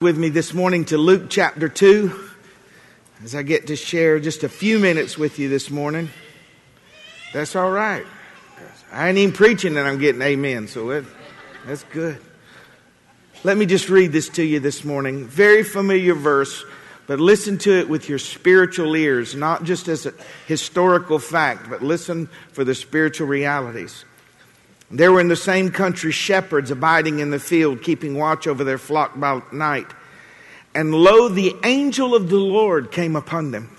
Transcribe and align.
with 0.00 0.16
me 0.16 0.28
this 0.28 0.54
morning 0.54 0.84
to 0.84 0.96
Luke 0.96 1.24
chapter 1.28 1.68
2 1.68 2.30
as 3.24 3.34
I 3.34 3.42
get 3.42 3.66
to 3.66 3.74
share 3.74 4.20
just 4.20 4.44
a 4.44 4.48
few 4.48 4.78
minutes 4.78 5.18
with 5.18 5.40
you 5.40 5.48
this 5.48 5.70
morning. 5.70 6.08
That's 7.32 7.56
all 7.56 7.72
right. 7.72 8.06
I 8.92 9.08
ain't 9.08 9.18
even 9.18 9.34
preaching 9.34 9.76
and 9.76 9.88
I'm 9.88 9.98
getting 9.98 10.22
amen, 10.22 10.68
so 10.68 10.90
it, 10.90 11.04
that's 11.66 11.82
good. 11.82 12.16
Let 13.42 13.56
me 13.56 13.66
just 13.66 13.88
read 13.88 14.12
this 14.12 14.28
to 14.28 14.44
you 14.44 14.60
this 14.60 14.84
morning. 14.84 15.26
Very 15.26 15.64
familiar 15.64 16.14
verse, 16.14 16.64
but 17.08 17.18
listen 17.18 17.58
to 17.58 17.76
it 17.80 17.88
with 17.88 18.08
your 18.08 18.20
spiritual 18.20 18.94
ears, 18.94 19.34
not 19.34 19.64
just 19.64 19.88
as 19.88 20.06
a 20.06 20.14
historical 20.46 21.18
fact, 21.18 21.68
but 21.68 21.82
listen 21.82 22.28
for 22.52 22.62
the 22.62 22.76
spiritual 22.76 23.26
realities. 23.26 24.04
There 24.90 25.12
were 25.12 25.20
in 25.20 25.28
the 25.28 25.36
same 25.36 25.70
country 25.70 26.12
shepherds 26.12 26.70
abiding 26.70 27.18
in 27.18 27.30
the 27.30 27.38
field, 27.38 27.82
keeping 27.82 28.16
watch 28.16 28.46
over 28.46 28.64
their 28.64 28.78
flock 28.78 29.18
by 29.18 29.42
night. 29.52 29.86
And 30.74 30.94
lo, 30.94 31.28
the 31.28 31.54
angel 31.64 32.14
of 32.14 32.30
the 32.30 32.38
Lord 32.38 32.90
came 32.90 33.14
upon 33.14 33.50
them. 33.50 33.70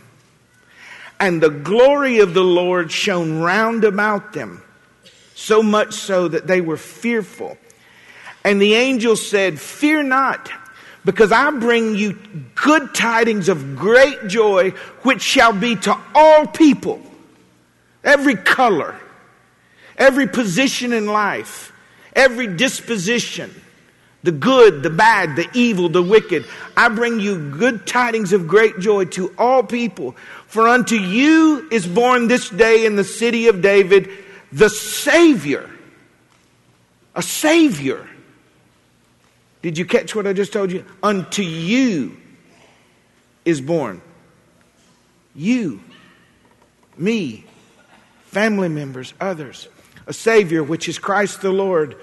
And 1.19 1.41
the 1.41 1.49
glory 1.49 2.19
of 2.19 2.33
the 2.33 2.43
Lord 2.43 2.91
shone 2.91 3.39
round 3.39 3.83
about 3.83 4.33
them, 4.33 4.63
so 5.35 5.63
much 5.63 5.93
so 5.93 6.27
that 6.27 6.47
they 6.47 6.61
were 6.61 6.77
fearful. 6.77 7.57
And 8.43 8.61
the 8.61 8.75
angel 8.75 9.15
said, 9.15 9.59
Fear 9.59 10.03
not, 10.03 10.49
because 11.03 11.31
I 11.31 11.49
bring 11.51 11.95
you 11.95 12.17
good 12.55 12.93
tidings 12.93 13.49
of 13.49 13.75
great 13.75 14.27
joy, 14.27 14.71
which 15.01 15.21
shall 15.21 15.53
be 15.53 15.75
to 15.77 15.97
all 16.13 16.45
people, 16.45 17.01
every 18.03 18.35
color 18.35 18.95
every 19.99 20.27
position 20.27 20.93
in 20.93 21.05
life, 21.05 21.73
every 22.15 22.47
disposition, 22.47 23.53
the 24.23 24.31
good, 24.31 24.81
the 24.81 24.89
bad, 24.89 25.35
the 25.35 25.47
evil, 25.53 25.89
the 25.89 26.01
wicked. 26.01 26.45
I 26.75 26.89
bring 26.89 27.19
you 27.19 27.51
good 27.51 27.85
tidings 27.85 28.33
of 28.33 28.47
great 28.47 28.79
joy 28.79 29.05
to 29.05 29.33
all 29.37 29.61
people. 29.61 30.13
For 30.47 30.67
unto 30.67 30.95
you 30.95 31.67
is 31.71 31.85
born 31.85 32.27
this 32.27 32.49
day 32.49 32.85
in 32.85 32.95
the 32.95 33.03
city 33.03 33.47
of 33.47 33.61
David 33.61 34.09
the 34.51 34.69
Savior. 34.69 35.69
A 37.15 37.21
Savior. 37.21 38.07
Did 39.61 39.77
you 39.77 39.85
catch 39.85 40.15
what 40.15 40.25
I 40.25 40.33
just 40.33 40.53
told 40.53 40.71
you? 40.71 40.85
Unto 41.03 41.43
you 41.43 42.17
is 43.45 43.61
born. 43.61 44.01
You, 45.35 45.81
me, 46.97 47.45
family 48.25 48.69
members, 48.69 49.13
others 49.19 49.67
a 50.09 50.13
Savior, 50.13 50.63
which 50.63 50.89
is 50.89 50.97
Christ 50.97 51.41
the 51.41 51.51
Lord. 51.51 51.95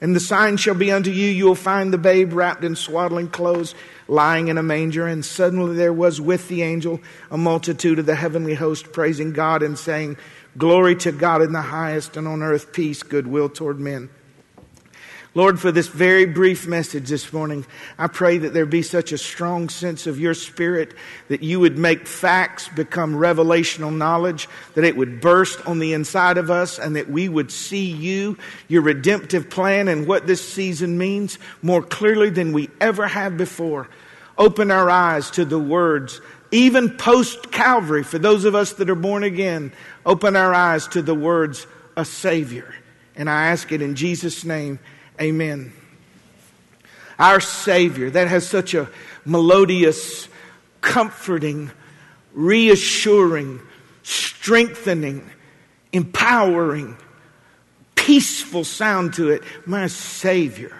And 0.00 0.16
the 0.16 0.20
sign 0.20 0.56
shall 0.56 0.74
be 0.74 0.90
unto 0.90 1.10
you, 1.10 1.26
you 1.26 1.44
will 1.44 1.54
find 1.54 1.92
the 1.92 1.98
babe 1.98 2.32
wrapped 2.32 2.64
in 2.64 2.74
swaddling 2.74 3.28
clothes, 3.28 3.74
lying 4.08 4.48
in 4.48 4.56
a 4.56 4.62
manger. 4.62 5.06
And 5.06 5.22
suddenly 5.22 5.76
there 5.76 5.92
was 5.92 6.22
with 6.22 6.48
the 6.48 6.62
angel 6.62 7.00
a 7.30 7.36
multitude 7.36 7.98
of 7.98 8.06
the 8.06 8.14
heavenly 8.14 8.54
host 8.54 8.92
praising 8.92 9.32
God 9.32 9.62
and 9.62 9.78
saying, 9.78 10.16
Glory 10.56 10.96
to 10.96 11.12
God 11.12 11.42
in 11.42 11.52
the 11.52 11.60
highest, 11.60 12.16
and 12.16 12.26
on 12.26 12.42
earth 12.42 12.72
peace, 12.72 13.02
goodwill 13.02 13.50
toward 13.50 13.78
men. 13.78 14.08
Lord, 15.32 15.60
for 15.60 15.70
this 15.70 15.86
very 15.86 16.24
brief 16.24 16.66
message 16.66 17.08
this 17.08 17.32
morning, 17.32 17.64
I 17.96 18.08
pray 18.08 18.38
that 18.38 18.52
there 18.52 18.66
be 18.66 18.82
such 18.82 19.12
a 19.12 19.18
strong 19.18 19.68
sense 19.68 20.08
of 20.08 20.18
your 20.18 20.34
spirit 20.34 20.92
that 21.28 21.40
you 21.40 21.60
would 21.60 21.78
make 21.78 22.08
facts 22.08 22.68
become 22.68 23.14
revelational 23.14 23.96
knowledge, 23.96 24.48
that 24.74 24.82
it 24.82 24.96
would 24.96 25.20
burst 25.20 25.64
on 25.68 25.78
the 25.78 25.92
inside 25.92 26.36
of 26.36 26.50
us, 26.50 26.80
and 26.80 26.96
that 26.96 27.08
we 27.08 27.28
would 27.28 27.52
see 27.52 27.92
you, 27.92 28.38
your 28.66 28.82
redemptive 28.82 29.48
plan, 29.48 29.86
and 29.86 30.08
what 30.08 30.26
this 30.26 30.46
season 30.46 30.98
means 30.98 31.38
more 31.62 31.82
clearly 31.82 32.30
than 32.30 32.52
we 32.52 32.68
ever 32.80 33.06
have 33.06 33.36
before. 33.36 33.88
Open 34.36 34.72
our 34.72 34.90
eyes 34.90 35.30
to 35.32 35.44
the 35.44 35.60
words, 35.60 36.20
even 36.50 36.96
post 36.96 37.52
Calvary, 37.52 38.02
for 38.02 38.18
those 38.18 38.44
of 38.44 38.56
us 38.56 38.72
that 38.74 38.90
are 38.90 38.96
born 38.96 39.22
again, 39.22 39.72
open 40.04 40.34
our 40.34 40.52
eyes 40.52 40.88
to 40.88 41.02
the 41.02 41.14
words, 41.14 41.68
a 41.96 42.04
Savior. 42.04 42.74
And 43.14 43.30
I 43.30 43.46
ask 43.46 43.70
it 43.70 43.80
in 43.80 43.94
Jesus' 43.94 44.44
name. 44.44 44.80
Amen. 45.20 45.72
Our 47.18 47.40
Savior, 47.40 48.10
that 48.10 48.28
has 48.28 48.48
such 48.48 48.72
a 48.74 48.88
melodious, 49.24 50.28
comforting, 50.80 51.70
reassuring, 52.32 53.60
strengthening, 54.02 55.28
empowering, 55.92 56.96
peaceful 57.94 58.64
sound 58.64 59.14
to 59.14 59.30
it. 59.30 59.42
My 59.66 59.88
Savior, 59.88 60.74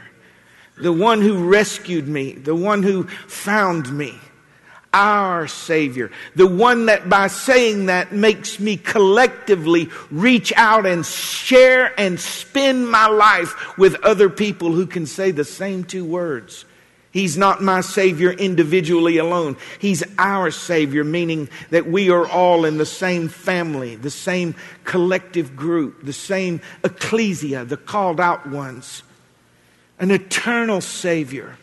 the 0.78 0.92
one 0.92 1.20
who 1.20 1.46
rescued 1.48 2.08
me, 2.08 2.32
the 2.32 2.54
one 2.54 2.82
who 2.82 3.04
found 3.04 3.92
me 3.92 4.18
our 4.92 5.46
Savior. 5.46 6.10
The 6.34 6.46
one 6.46 6.86
that 6.86 7.08
by 7.08 7.28
saying 7.28 7.86
that 7.86 8.12
makes 8.12 8.58
me 8.58 8.76
collectively 8.76 9.88
reach 10.10 10.52
out 10.56 10.86
and 10.86 11.06
share 11.06 11.98
and 11.98 12.18
spend 12.18 12.90
my 12.90 13.06
life 13.06 13.78
with 13.78 14.02
other 14.04 14.28
people 14.28 14.72
who 14.72 14.86
can 14.86 15.06
say 15.06 15.30
the 15.30 15.44
same 15.44 15.84
two 15.84 16.04
words. 16.04 16.64
He's 17.12 17.36
not 17.36 17.60
my 17.60 17.80
Savior 17.80 18.30
individually 18.30 19.16
alone. 19.18 19.56
He's 19.80 20.04
our 20.16 20.52
Savior, 20.52 21.02
meaning 21.02 21.48
that 21.70 21.86
we 21.86 22.08
are 22.10 22.26
all 22.26 22.64
in 22.64 22.78
the 22.78 22.86
same 22.86 23.28
family, 23.28 23.96
the 23.96 24.10
same 24.10 24.54
collective 24.84 25.56
group, 25.56 26.04
the 26.04 26.12
same 26.12 26.60
ecclesia, 26.84 27.64
the 27.64 27.76
called 27.76 28.20
out 28.20 28.48
ones. 28.48 29.02
An 29.98 30.12
eternal 30.12 30.80
Savior 30.80 31.56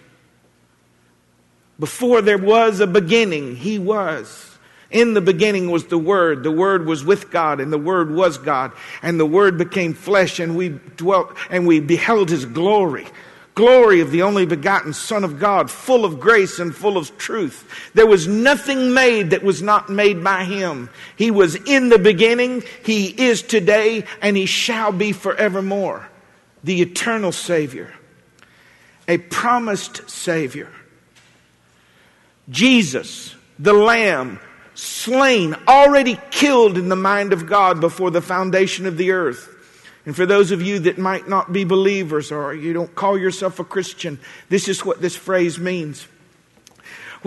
before 1.79 2.21
there 2.21 2.37
was 2.37 2.79
a 2.79 2.87
beginning, 2.87 3.55
He 3.55 3.79
was. 3.79 4.57
In 4.89 5.13
the 5.13 5.21
beginning 5.21 5.69
was 5.69 5.87
the 5.87 5.97
Word. 5.97 6.43
The 6.43 6.51
Word 6.51 6.85
was 6.85 7.03
with 7.03 7.29
God, 7.29 7.59
and 7.59 7.71
the 7.71 7.77
Word 7.77 8.09
was 8.09 8.37
God. 8.37 8.71
And 9.01 9.19
the 9.19 9.25
Word 9.25 9.57
became 9.57 9.93
flesh, 9.93 10.39
and 10.39 10.55
we 10.55 10.69
dwelt, 10.69 11.35
and 11.49 11.67
we 11.67 11.79
beheld 11.79 12.29
His 12.29 12.45
glory. 12.45 13.05
Glory 13.53 14.01
of 14.01 14.11
the 14.11 14.21
only 14.21 14.45
begotten 14.45 14.93
Son 14.93 15.23
of 15.23 15.39
God, 15.39 15.69
full 15.69 16.05
of 16.05 16.19
grace 16.19 16.59
and 16.59 16.75
full 16.75 16.95
of 16.95 17.17
truth. 17.17 17.91
There 17.95 18.05
was 18.05 18.27
nothing 18.27 18.93
made 18.93 19.31
that 19.31 19.43
was 19.43 19.61
not 19.61 19.89
made 19.89 20.23
by 20.23 20.45
Him. 20.45 20.89
He 21.15 21.31
was 21.31 21.55
in 21.55 21.89
the 21.89 21.99
beginning, 21.99 22.63
He 22.83 23.07
is 23.07 23.41
today, 23.41 24.05
and 24.21 24.37
He 24.37 24.45
shall 24.45 24.91
be 24.91 25.11
forevermore. 25.11 26.07
The 26.63 26.81
eternal 26.81 27.31
Savior. 27.31 27.93
A 29.07 29.17
promised 29.17 30.09
Savior 30.09 30.69
Jesus, 32.49 33.35
the 33.59 33.73
Lamb, 33.73 34.39
slain, 34.73 35.55
already 35.67 36.19
killed 36.31 36.77
in 36.77 36.89
the 36.89 36.95
mind 36.95 37.33
of 37.33 37.47
God 37.47 37.81
before 37.81 38.11
the 38.11 38.21
foundation 38.21 38.85
of 38.85 38.97
the 38.97 39.11
earth. 39.11 39.53
And 40.05 40.15
for 40.15 40.25
those 40.25 40.51
of 40.51 40.61
you 40.61 40.79
that 40.79 40.97
might 40.97 41.27
not 41.27 41.51
be 41.51 41.65
believers 41.65 42.31
or 42.31 42.53
you 42.53 42.71
don't 42.71 42.95
call 42.95 43.17
yourself 43.17 43.59
a 43.59 43.65
Christian, 43.65 44.19
this 44.47 44.69
is 44.69 44.85
what 44.85 45.01
this 45.01 45.17
phrase 45.17 45.59
means. 45.59 46.07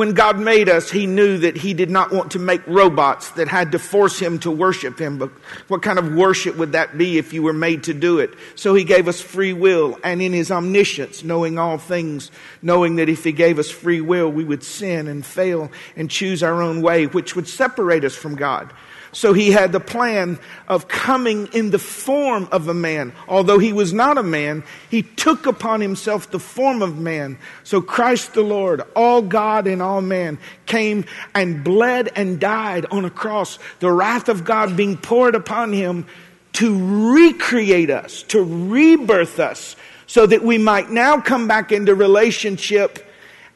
When 0.01 0.15
God 0.15 0.39
made 0.39 0.71
us, 0.71 0.91
He 0.91 1.07
knew 1.07 1.37
that 1.37 1.59
He 1.59 1.75
did 1.75 1.91
not 1.91 2.11
want 2.11 2.31
to 2.31 2.39
make 2.39 2.67
robots 2.67 3.33
that 3.33 3.49
had 3.49 3.73
to 3.73 3.79
force 3.79 4.19
Him 4.19 4.39
to 4.39 4.51
worship 4.51 4.99
Him. 4.99 5.19
But 5.19 5.29
what 5.69 5.83
kind 5.83 5.99
of 5.99 6.15
worship 6.15 6.57
would 6.57 6.73
that 6.73 6.97
be 6.97 7.19
if 7.19 7.35
you 7.35 7.43
were 7.43 7.53
made 7.53 7.85
to 7.85 7.93
do 7.93 8.19
it? 8.19 8.31
So 8.55 8.73
He 8.75 8.83
gave 8.83 9.09
us 9.09 9.21
free 9.21 9.53
will 9.53 9.99
and 10.03 10.23
in 10.23 10.33
His 10.33 10.51
omniscience, 10.51 11.23
knowing 11.23 11.59
all 11.59 11.77
things, 11.77 12.31
knowing 12.63 12.97
that 12.97 13.11
if 13.11 13.25
He 13.25 13.33
gave 13.33 13.59
us 13.59 13.71
free 13.71 14.01
will, 14.01 14.31
we 14.33 14.43
would 14.43 14.65
sin 14.65 15.07
and 15.07 15.23
fail 15.23 15.71
and 15.97 16.11
choose 16.11 16.43
our 16.43 16.63
own 16.63 16.81
way, 16.81 17.07
which 17.07 17.37
would 17.37 17.47
separate 17.47 18.03
us 18.03 18.15
from 18.15 18.37
God. 18.37 18.73
So 19.13 19.33
he 19.33 19.51
had 19.51 19.73
the 19.73 19.81
plan 19.81 20.39
of 20.69 20.87
coming 20.87 21.49
in 21.53 21.71
the 21.71 21.79
form 21.81 22.49
of 22.53 22.69
a 22.69 22.75
man. 22.75 23.13
Although 23.27 23.59
he 23.59 23.73
was 23.73 23.93
not 23.93 24.19
a 24.19 24.23
man, 24.23 24.63
he 24.89 25.03
took 25.03 25.47
upon 25.47 25.81
himself 25.81 26.31
the 26.31 26.39
form 26.39 26.81
of 26.81 26.99
man. 26.99 27.37
So 27.65 27.81
Christ 27.81 28.35
the 28.35 28.43
Lord, 28.43 28.83
all 28.95 29.21
God 29.23 29.67
and 29.67 29.83
all 29.83 30.01
man, 30.01 30.39
came 30.67 31.07
and 31.35 31.65
bled 31.65 32.11
and 32.15 32.39
died 32.39 32.87
on 32.91 33.05
a 33.05 33.11
cross. 33.11 33.59
The 33.81 33.91
wrath 33.91 34.29
of 34.29 34.45
God 34.45 34.77
being 34.77 34.97
poured 34.97 35.35
upon 35.35 35.73
him 35.73 36.07
to 36.53 37.15
recreate 37.15 37.91
us, 37.91 38.23
to 38.25 38.43
rebirth 38.43 39.41
us, 39.41 39.75
so 40.07 40.27
that 40.27 40.43
we 40.43 40.59
might 40.59 40.91
now 40.91 41.21
come 41.21 41.49
back 41.49 41.73
into 41.73 41.95
relationship 41.95 43.07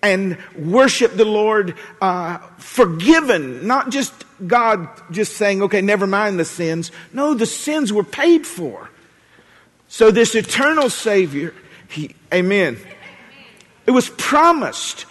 and 0.02 0.37
worship 0.56 1.17
the 1.17 1.25
Lord 1.25 1.76
uh, 2.00 2.38
forgiven, 2.58 3.67
not 3.67 3.90
just 3.90 4.12
God 4.46 4.88
just 5.11 5.37
saying, 5.37 5.62
okay, 5.62 5.81
never 5.81 6.06
mind 6.06 6.38
the 6.38 6.44
sins. 6.44 6.91
No, 7.12 7.35
the 7.35 7.46
sins 7.46 7.93
were 7.93 8.05
paid 8.05 8.46
for. 8.46 8.91
So 9.88 10.11
this 10.11 10.35
eternal 10.35 10.91
Savior, 10.91 11.55
he, 11.88 12.14
amen. 12.32 12.79
It 13.87 13.91
was 13.93 14.08
promised. 14.11 15.06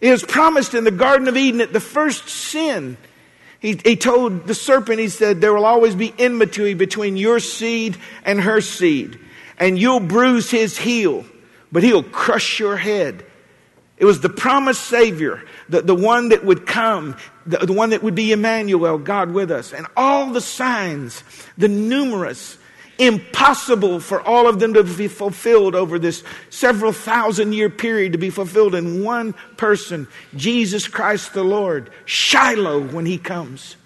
It 0.00 0.10
was 0.10 0.22
promised 0.22 0.74
in 0.74 0.84
the 0.84 0.90
Garden 0.90 1.28
of 1.28 1.36
Eden 1.36 1.60
at 1.60 1.72
the 1.72 1.80
first 1.80 2.28
sin. 2.28 2.96
He, 3.60 3.80
he 3.82 3.96
told 3.96 4.46
the 4.46 4.54
serpent, 4.54 5.00
he 5.00 5.08
said, 5.08 5.40
there 5.40 5.54
will 5.54 5.64
always 5.64 5.94
be 5.94 6.12
enmity 6.18 6.74
between 6.74 7.16
your 7.16 7.40
seed 7.40 7.96
and 8.24 8.40
her 8.40 8.60
seed. 8.60 9.18
And 9.58 9.78
you'll 9.78 10.00
bruise 10.00 10.50
his 10.50 10.76
heel, 10.76 11.24
but 11.72 11.82
he'll 11.82 12.02
crush 12.02 12.60
your 12.60 12.76
head. 12.76 13.24
It 13.96 14.04
was 14.04 14.20
the 14.20 14.28
promised 14.28 14.82
Savior, 14.84 15.44
the, 15.68 15.82
the 15.82 15.94
one 15.94 16.30
that 16.30 16.44
would 16.44 16.66
come, 16.66 17.16
the, 17.46 17.58
the 17.58 17.72
one 17.72 17.90
that 17.90 18.02
would 18.02 18.14
be 18.14 18.32
Emmanuel, 18.32 18.98
God 18.98 19.30
with 19.30 19.50
us. 19.50 19.72
And 19.72 19.86
all 19.96 20.32
the 20.32 20.40
signs, 20.40 21.22
the 21.56 21.68
numerous, 21.68 22.58
impossible 22.98 24.00
for 24.00 24.20
all 24.20 24.48
of 24.48 24.58
them 24.58 24.74
to 24.74 24.82
be 24.82 25.08
fulfilled 25.08 25.74
over 25.74 25.98
this 25.98 26.24
several 26.50 26.92
thousand 26.92 27.52
year 27.52 27.70
period 27.70 28.12
to 28.12 28.18
be 28.18 28.30
fulfilled 28.30 28.74
in 28.74 29.04
one 29.04 29.32
person, 29.56 30.08
Jesus 30.34 30.88
Christ 30.88 31.32
the 31.32 31.44
Lord, 31.44 31.90
Shiloh 32.04 32.80
when 32.80 33.06
he 33.06 33.18
comes. 33.18 33.76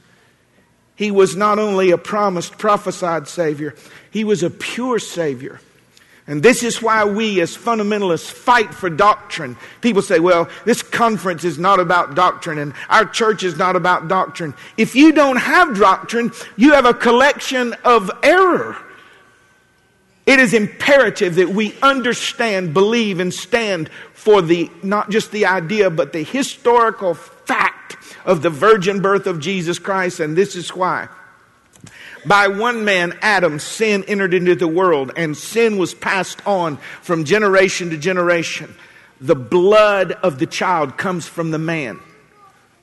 He 0.94 1.10
was 1.10 1.36
not 1.36 1.58
only 1.58 1.90
a 1.90 1.98
promised, 1.98 2.58
prophesied 2.58 3.28
Savior, 3.28 3.74
he 4.10 4.24
was 4.24 4.42
a 4.42 4.50
pure 4.50 4.98
Savior. 4.98 5.60
And 6.28 6.42
this 6.42 6.62
is 6.62 6.82
why 6.82 7.06
we 7.06 7.40
as 7.40 7.56
fundamentalists 7.56 8.30
fight 8.30 8.74
for 8.74 8.90
doctrine. 8.90 9.56
People 9.80 10.02
say, 10.02 10.20
well, 10.20 10.50
this 10.66 10.82
conference 10.82 11.42
is 11.42 11.58
not 11.58 11.80
about 11.80 12.14
doctrine 12.14 12.58
and 12.58 12.74
our 12.90 13.06
church 13.06 13.42
is 13.42 13.56
not 13.56 13.76
about 13.76 14.08
doctrine. 14.08 14.52
If 14.76 14.94
you 14.94 15.12
don't 15.12 15.38
have 15.38 15.78
doctrine, 15.78 16.30
you 16.56 16.74
have 16.74 16.84
a 16.84 16.92
collection 16.92 17.72
of 17.82 18.10
error. 18.22 18.76
It 20.26 20.38
is 20.38 20.52
imperative 20.52 21.36
that 21.36 21.48
we 21.48 21.74
understand, 21.80 22.74
believe, 22.74 23.20
and 23.20 23.32
stand 23.32 23.88
for 24.12 24.42
the, 24.42 24.70
not 24.82 25.08
just 25.08 25.32
the 25.32 25.46
idea, 25.46 25.88
but 25.88 26.12
the 26.12 26.22
historical 26.22 27.14
fact 27.14 27.96
of 28.26 28.42
the 28.42 28.50
virgin 28.50 29.00
birth 29.00 29.26
of 29.26 29.40
Jesus 29.40 29.78
Christ. 29.78 30.20
And 30.20 30.36
this 30.36 30.54
is 30.56 30.76
why. 30.76 31.08
By 32.28 32.48
one 32.48 32.84
man, 32.84 33.18
Adam, 33.22 33.58
sin 33.58 34.04
entered 34.06 34.34
into 34.34 34.54
the 34.54 34.68
world, 34.68 35.12
and 35.16 35.34
sin 35.34 35.78
was 35.78 35.94
passed 35.94 36.46
on 36.46 36.76
from 37.00 37.24
generation 37.24 37.88
to 37.90 37.96
generation. 37.96 38.74
The 39.20 39.34
blood 39.34 40.12
of 40.12 40.38
the 40.38 40.46
child 40.46 40.98
comes 40.98 41.26
from 41.26 41.50
the 41.50 41.58
man. 41.58 41.98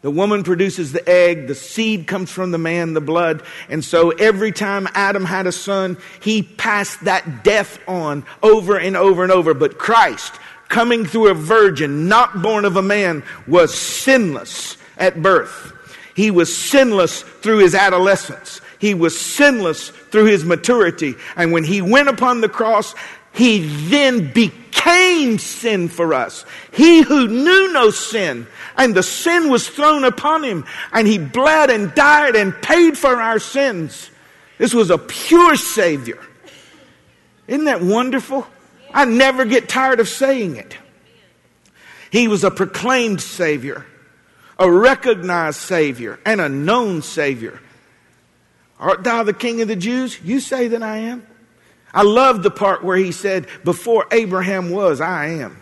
The 0.01 0.12
woman 0.12 0.44
produces 0.44 0.92
the 0.92 1.07
egg, 1.07 1.47
the 1.47 1.56
seed 1.56 2.07
comes 2.07 2.31
from 2.31 2.51
the 2.51 2.57
man, 2.57 2.94
the 2.94 3.01
blood. 3.01 3.44
And 3.69 3.83
so 3.83 4.09
every 4.09 4.51
time 4.51 4.88
Adam 4.94 5.25
had 5.25 5.48
a 5.48 5.51
son, 5.51 5.98
he 6.21 6.44
passed 6.44 7.06
that 7.06 7.44
death 7.44 7.80
on 7.88 8.25
over 8.44 8.77
and 8.80 8.98
over 8.98 9.24
and 9.24 9.31
over. 9.31 9.53
But 9.53 9.77
Christ, 9.77 10.33
coming 10.69 11.06
through 11.06 11.30
a 11.30 11.36
virgin, 11.36 12.07
not 12.07 12.41
born 12.41 12.65
of 12.65 12.77
a 12.77 12.81
man, 12.81 13.24
was 13.48 13.74
sinless 13.74 14.77
at 14.98 15.21
birth. 15.21 15.71
He 16.15 16.31
was 16.31 16.56
sinless 16.56 17.21
through 17.21 17.59
his 17.59 17.75
adolescence. 17.75 18.62
He 18.80 18.94
was 18.94 19.19
sinless 19.19 19.89
through 19.89 20.25
his 20.25 20.44
maturity. 20.44 21.16
And 21.36 21.51
when 21.51 21.63
he 21.63 21.81
went 21.81 22.10
upon 22.10 22.42
the 22.42 22.50
cross, 22.50 22.94
he 23.33 23.60
then 23.89 24.31
became 24.31 25.38
sin 25.38 25.89
for 25.89 26.13
us. 26.13 26.45
He 26.72 27.01
who 27.01 27.27
knew 27.27 27.74
no 27.74 27.89
sin, 27.92 28.48
and 28.77 28.95
the 28.95 29.04
sin 29.04 29.50
was 29.50 29.68
thrown 29.68 30.04
upon 30.04 30.44
him, 30.44 30.66
and 30.94 31.07
he 31.07 31.18
bled 31.18 31.69
and 31.69 31.94
died 31.94 32.36
and 32.36 32.54
paid 32.62 32.98
for 32.98 33.22
our 33.22 33.39
sins. 33.39 34.10
This 34.57 34.74
was 34.74 34.89
a 34.89 34.98
pure 34.98 35.56
Savior. 35.56 36.22
Isn't 37.48 37.66
that 37.66 37.81
wonderful? 37.81 38.48
I 38.94 39.06
never 39.06 39.44
get 39.44 39.68
tired 39.68 40.00
of 40.00 40.07
saying 40.07 40.56
it. 40.56 40.77
He 42.10 42.30
was 42.30 42.45
a 42.45 42.51
proclaimed 42.51 43.22
Savior, 43.22 43.86
a 44.57 44.72
recognized 44.72 45.60
Savior, 45.60 46.19
and 46.25 46.39
a 46.39 46.48
known 46.48 47.01
Savior. 47.01 47.60
Art 48.80 49.04
thou 49.04 49.24
the 49.24 49.33
King 49.33 49.62
of 49.62 49.68
the 49.68 49.75
Jews? 49.75 50.19
You 50.22 50.39
say 50.39 50.69
that 50.69 50.83
I 50.83 50.98
am. 50.98 51.25
I 51.94 52.04
love 52.04 52.44
the 52.44 52.51
part 52.51 52.83
where 52.83 52.98
he 52.98 53.12
said, 53.12 53.48
Before 53.63 54.06
Abraham 54.12 54.69
was, 54.69 55.00
I 55.00 55.27
am. 55.27 55.62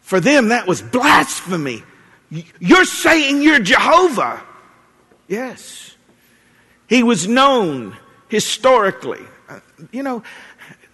For 0.00 0.18
them, 0.18 0.48
that 0.48 0.66
was 0.66 0.82
blasphemy. 0.82 1.84
You're 2.58 2.84
saying 2.84 3.42
you're 3.42 3.60
Jehovah. 3.60 4.42
Yes. 5.28 5.94
He 6.88 7.04
was 7.04 7.28
known 7.28 7.96
historically. 8.28 9.24
Uh, 9.48 9.60
you 9.92 10.02
know, 10.02 10.24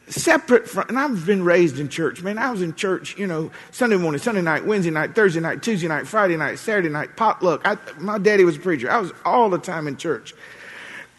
separate 0.09 0.69
from, 0.69 0.89
and 0.89 0.99
I've 0.99 1.25
been 1.25 1.43
raised 1.43 1.79
in 1.79 1.89
church, 1.89 2.23
man. 2.23 2.39
I 2.39 2.51
was 2.51 2.63
in 2.63 2.75
church, 2.75 3.19
you 3.19 3.27
know, 3.27 3.51
Sunday 3.71 3.97
morning, 3.97 4.21
Sunday 4.21 4.43
night, 4.43 4.67
Wednesday 4.67 4.91
night, 4.91 5.15
Thursday 5.15 5.41
night, 5.41 5.63
Tuesday 5.63 5.89
night, 5.89 6.07
Friday 6.07 6.37
night, 6.37 6.59
Saturday 6.59 6.89
night, 6.89 7.17
potluck. 7.17 7.63
I, 7.65 7.79
my 7.99 8.19
daddy 8.19 8.45
was 8.45 8.57
a 8.57 8.61
preacher. 8.61 8.91
I 8.91 8.99
was 8.99 9.13
all 9.25 9.51
the 9.51 9.59
time 9.59 9.89
in 9.89 9.97
church. 9.97 10.35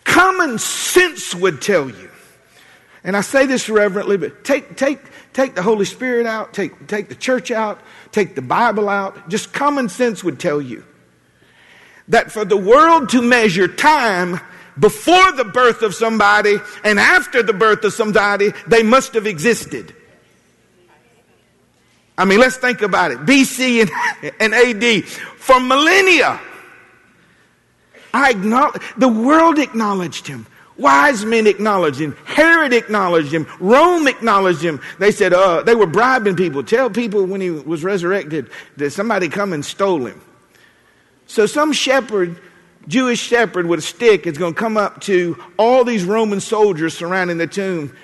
Common 0.08 0.58
sense 0.58 1.36
would 1.36 1.62
tell 1.62 1.90
you 1.90 2.10
and 3.08 3.16
I 3.16 3.22
say 3.22 3.46
this 3.46 3.70
reverently, 3.70 4.18
but 4.18 4.44
take, 4.44 4.76
take, 4.76 5.00
take 5.32 5.56
the 5.56 5.62
Holy 5.62 5.86
Spirit 5.86 6.26
out, 6.26 6.54
take, 6.54 6.88
take 6.88 7.08
the 7.08 7.16
church 7.16 7.52
out, 7.52 7.80
take 8.12 8.36
the 8.36 8.42
Bible 8.42 8.90
out. 8.90 9.30
Just 9.30 9.54
common 9.54 9.88
sense 9.88 10.26
would 10.26 10.42
tell 10.42 10.62
you 10.62 10.84
that 12.10 12.34
for 12.34 12.44
the 12.44 12.58
world 12.58 13.08
to 13.12 13.22
measure 13.22 13.70
time 13.70 14.42
before 14.78 15.32
the 15.32 15.46
birth 15.46 15.84
of 15.84 15.96
somebody 15.96 16.58
and 16.84 17.00
after 17.00 17.42
the 17.42 17.54
birth 17.54 17.86
of 17.86 17.94
somebody, 17.94 18.52
they 18.68 18.84
must 18.84 19.14
have 19.14 19.26
existed. 19.26 19.96
I 22.18 22.26
mean, 22.26 22.42
let's 22.42 22.58
think 22.58 22.82
about 22.82 23.12
it. 23.12 23.20
BC 23.20 23.84
and, 23.84 24.34
and 24.42 24.54
AD. 24.54 25.06
For 25.06 25.62
millennia, 25.62 26.42
I 28.14 28.32
acknowledge, 28.32 28.82
the 28.98 29.08
world 29.08 29.60
acknowledged 29.60 30.28
him. 30.28 30.46
Wise 30.78 31.26
men 31.26 31.48
acknowledged 31.48 32.00
him. 32.00 32.16
Herod 32.26 32.72
acknowledged 32.72 33.34
him. 33.34 33.48
Rome 33.60 34.08
acknowledged 34.08 34.62
him. 34.62 34.80
They 35.00 35.12
said, 35.12 35.34
uh, 35.34 35.64
they 35.64 35.74
were 35.74 35.88
bribing 35.88 36.36
people. 36.36 36.64
Tell 36.64 36.90
people 36.90 37.26
when 37.26 37.42
he 37.42 37.50
was 37.50 37.84
resurrected 37.84 38.52
that 38.78 38.92
somebody 38.92 39.28
come 39.28 39.54
and 39.54 39.66
stole 39.66 40.06
him. 40.06 40.22
So 41.26 41.48
some 41.48 41.74
shepherd, 41.74 42.40
Jewish 42.88 43.20
shepherd 43.20 43.66
with 43.66 43.80
a 43.80 43.82
stick 43.82 44.28
is 44.28 44.38
going 44.38 44.54
to 44.54 44.60
come 44.60 44.78
up 44.78 45.02
to 45.02 45.44
all 45.58 45.84
these 45.84 46.04
Roman 46.04 46.40
soldiers 46.40 46.96
surrounding 46.96 47.38
the 47.38 47.48
tomb. 47.48 47.96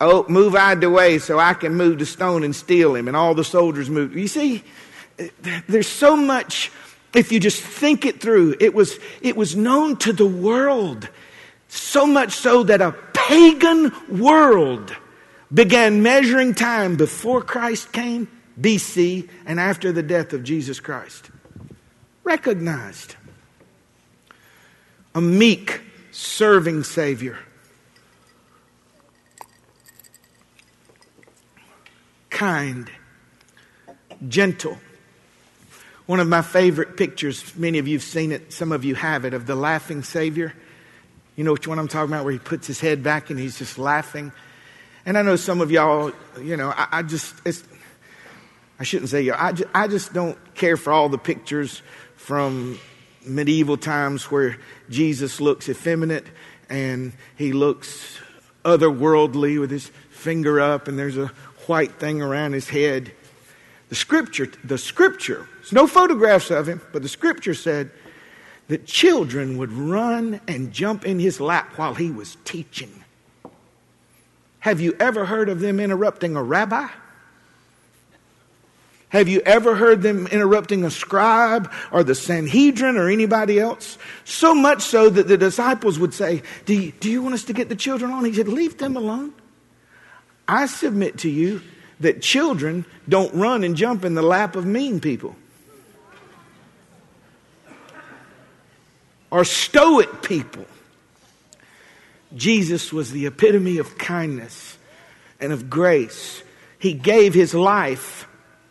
Oh, 0.00 0.26
move 0.28 0.54
out 0.54 0.74
of 0.74 0.80
the 0.82 0.90
way 0.90 1.18
so 1.18 1.38
I 1.38 1.54
can 1.54 1.74
move 1.74 1.98
the 1.98 2.06
stone 2.06 2.44
and 2.44 2.54
steal 2.54 2.94
him. 2.94 3.08
And 3.08 3.16
all 3.16 3.34
the 3.34 3.44
soldiers 3.44 3.88
moved. 3.88 4.14
You 4.16 4.28
see, 4.28 4.64
there's 5.66 5.88
so 5.88 6.14
much, 6.14 6.70
if 7.14 7.30
you 7.30 7.40
just 7.40 7.62
think 7.62 8.04
it 8.04 8.20
through, 8.20 8.56
it 8.60 8.74
was, 8.74 8.98
it 9.20 9.36
was 9.36 9.54
known 9.54 9.96
to 9.98 10.12
the 10.12 10.26
world 10.26 11.08
so 11.68 12.06
much 12.06 12.32
so 12.32 12.62
that 12.64 12.80
a 12.80 12.92
pagan 13.12 13.92
world 14.08 14.94
began 15.52 16.02
measuring 16.02 16.54
time 16.54 16.96
before 16.96 17.42
Christ 17.42 17.92
came, 17.92 18.28
BC, 18.60 19.28
and 19.46 19.60
after 19.60 19.92
the 19.92 20.02
death 20.02 20.32
of 20.32 20.44
Jesus 20.44 20.80
Christ. 20.80 21.30
Recognized. 22.24 23.16
A 25.14 25.20
meek, 25.20 25.80
serving 26.10 26.84
Savior. 26.84 27.38
Kind, 32.30 32.90
gentle. 34.28 34.78
One 36.12 36.20
of 36.20 36.28
my 36.28 36.42
favorite 36.42 36.98
pictures, 36.98 37.56
many 37.56 37.78
of 37.78 37.88
you 37.88 37.96
have 37.96 38.02
seen 38.02 38.32
it, 38.32 38.52
some 38.52 38.70
of 38.70 38.84
you 38.84 38.94
have 38.94 39.24
it, 39.24 39.32
of 39.32 39.46
the 39.46 39.54
laughing 39.54 40.02
Savior. 40.02 40.52
You 41.36 41.44
know 41.44 41.52
which 41.52 41.66
one 41.66 41.78
I'm 41.78 41.88
talking 41.88 42.12
about, 42.12 42.24
where 42.24 42.34
he 42.34 42.38
puts 42.38 42.66
his 42.66 42.78
head 42.80 43.02
back 43.02 43.30
and 43.30 43.38
he's 43.38 43.56
just 43.56 43.78
laughing. 43.78 44.30
And 45.06 45.16
I 45.16 45.22
know 45.22 45.36
some 45.36 45.62
of 45.62 45.70
y'all, 45.70 46.12
you 46.38 46.58
know, 46.58 46.68
I, 46.68 46.98
I 46.98 47.02
just, 47.02 47.34
I 48.78 48.84
shouldn't 48.84 49.08
say 49.08 49.22
you, 49.22 49.32
I 49.32 49.54
I 49.74 49.88
just 49.88 50.12
don't 50.12 50.36
care 50.54 50.76
for 50.76 50.92
all 50.92 51.08
the 51.08 51.16
pictures 51.16 51.80
from 52.16 52.78
medieval 53.24 53.78
times 53.78 54.30
where 54.30 54.58
Jesus 54.90 55.40
looks 55.40 55.70
effeminate 55.70 56.26
and 56.68 57.14
he 57.36 57.54
looks 57.54 58.18
otherworldly 58.66 59.58
with 59.58 59.70
his 59.70 59.90
finger 60.10 60.60
up 60.60 60.88
and 60.88 60.98
there's 60.98 61.16
a 61.16 61.30
white 61.68 61.92
thing 61.92 62.20
around 62.20 62.52
his 62.52 62.68
head. 62.68 63.12
The 63.92 63.96
scripture, 63.96 64.48
the 64.64 64.78
scripture, 64.78 65.46
there's 65.56 65.74
no 65.74 65.86
photographs 65.86 66.50
of 66.50 66.66
him, 66.66 66.80
but 66.94 67.02
the 67.02 67.10
scripture 67.10 67.52
said 67.52 67.90
that 68.68 68.86
children 68.86 69.58
would 69.58 69.70
run 69.70 70.40
and 70.48 70.72
jump 70.72 71.04
in 71.04 71.18
his 71.18 71.42
lap 71.42 71.76
while 71.76 71.92
he 71.92 72.10
was 72.10 72.38
teaching. 72.46 73.04
Have 74.60 74.80
you 74.80 74.96
ever 74.98 75.26
heard 75.26 75.50
of 75.50 75.60
them 75.60 75.78
interrupting 75.78 76.36
a 76.36 76.42
rabbi? 76.42 76.88
Have 79.10 79.28
you 79.28 79.40
ever 79.40 79.74
heard 79.74 80.00
them 80.00 80.26
interrupting 80.26 80.84
a 80.84 80.90
scribe 80.90 81.70
or 81.90 82.02
the 82.02 82.14
Sanhedrin 82.14 82.96
or 82.96 83.10
anybody 83.10 83.60
else? 83.60 83.98
So 84.24 84.54
much 84.54 84.80
so 84.80 85.10
that 85.10 85.28
the 85.28 85.36
disciples 85.36 85.98
would 85.98 86.14
say, 86.14 86.40
Do 86.64 86.72
you, 86.72 86.92
do 86.92 87.10
you 87.10 87.22
want 87.22 87.34
us 87.34 87.44
to 87.44 87.52
get 87.52 87.68
the 87.68 87.76
children 87.76 88.10
on? 88.10 88.24
He 88.24 88.32
said, 88.32 88.48
Leave 88.48 88.78
them 88.78 88.96
alone. 88.96 89.34
I 90.48 90.64
submit 90.64 91.18
to 91.18 91.28
you 91.28 91.60
that 92.02 92.22
children 92.22 92.84
don't 93.08 93.34
run 93.34 93.64
and 93.64 93.76
jump 93.76 94.04
in 94.04 94.14
the 94.14 94.22
lap 94.22 94.54
of 94.56 94.64
mean 94.66 95.00
people. 95.00 95.34
or 99.32 99.44
stoic 99.44 100.22
people. 100.22 100.66
Jesus 102.36 102.92
was 102.92 103.10
the 103.10 103.26
epitome 103.26 103.78
of 103.78 103.96
kindness 103.96 104.76
and 105.40 105.52
of 105.52 105.70
grace. 105.70 106.42
He 106.78 106.92
gave 106.92 107.32
his 107.32 107.54
life 107.54 108.28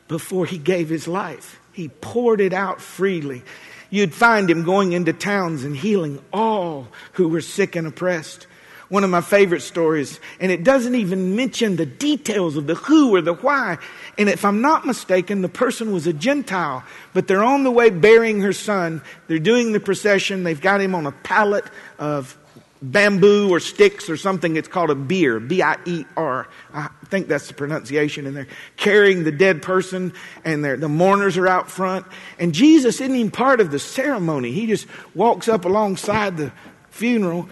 before 0.07 0.45
he 0.45 0.59
gave 0.59 0.87
his 0.87 1.07
life. 1.07 1.59
He 1.73 1.89
poured 1.89 2.41
it 2.41 2.53
out 2.53 2.79
freely. 2.79 3.41
You'd 3.89 4.13
find 4.13 4.49
him 4.49 4.63
going 4.63 4.93
into 4.93 5.13
towns 5.13 5.63
and 5.63 5.75
healing 5.75 6.23
all 6.31 6.87
who 7.13 7.27
were 7.27 7.41
sick 7.41 7.75
and 7.75 7.87
oppressed. 7.87 8.45
One 8.91 9.05
of 9.05 9.09
my 9.09 9.21
favorite 9.21 9.61
stories, 9.61 10.19
and 10.41 10.51
it 10.51 10.65
doesn't 10.65 10.95
even 10.95 11.37
mention 11.37 11.77
the 11.77 11.85
details 11.85 12.57
of 12.57 12.67
the 12.67 12.75
who 12.75 13.15
or 13.15 13.21
the 13.21 13.33
why. 13.33 13.77
And 14.17 14.27
if 14.27 14.43
I'm 14.43 14.59
not 14.59 14.85
mistaken, 14.85 15.41
the 15.41 15.47
person 15.47 15.93
was 15.93 16.07
a 16.07 16.13
Gentile, 16.13 16.83
but 17.13 17.25
they're 17.25 17.41
on 17.41 17.63
the 17.63 17.71
way 17.71 17.89
burying 17.89 18.41
her 18.41 18.51
son. 18.51 19.01
They're 19.29 19.39
doing 19.39 19.71
the 19.71 19.79
procession. 19.79 20.43
They've 20.43 20.59
got 20.59 20.81
him 20.81 20.93
on 20.93 21.05
a 21.05 21.13
pallet 21.13 21.63
of 21.99 22.37
bamboo 22.81 23.49
or 23.49 23.61
sticks 23.61 24.09
or 24.09 24.17
something. 24.17 24.57
It's 24.57 24.67
called 24.67 24.89
a 24.89 24.95
bier, 24.95 25.39
B-I-E-R. 25.39 26.49
I 26.73 26.89
think 27.05 27.29
that's 27.29 27.47
the 27.47 27.53
pronunciation. 27.53 28.27
And 28.27 28.35
they're 28.35 28.47
carrying 28.75 29.23
the 29.23 29.31
dead 29.31 29.61
person 29.61 30.11
and 30.43 30.65
the 30.65 30.89
mourners 30.89 31.37
are 31.37 31.47
out 31.47 31.71
front. 31.71 32.05
And 32.39 32.53
Jesus 32.53 32.99
isn't 32.99 33.15
even 33.15 33.31
part 33.31 33.61
of 33.61 33.71
the 33.71 33.79
ceremony. 33.79 34.51
He 34.51 34.67
just 34.67 34.85
walks 35.15 35.47
up 35.47 35.63
alongside 35.63 36.35
the 36.35 36.51
funeral 36.89 37.47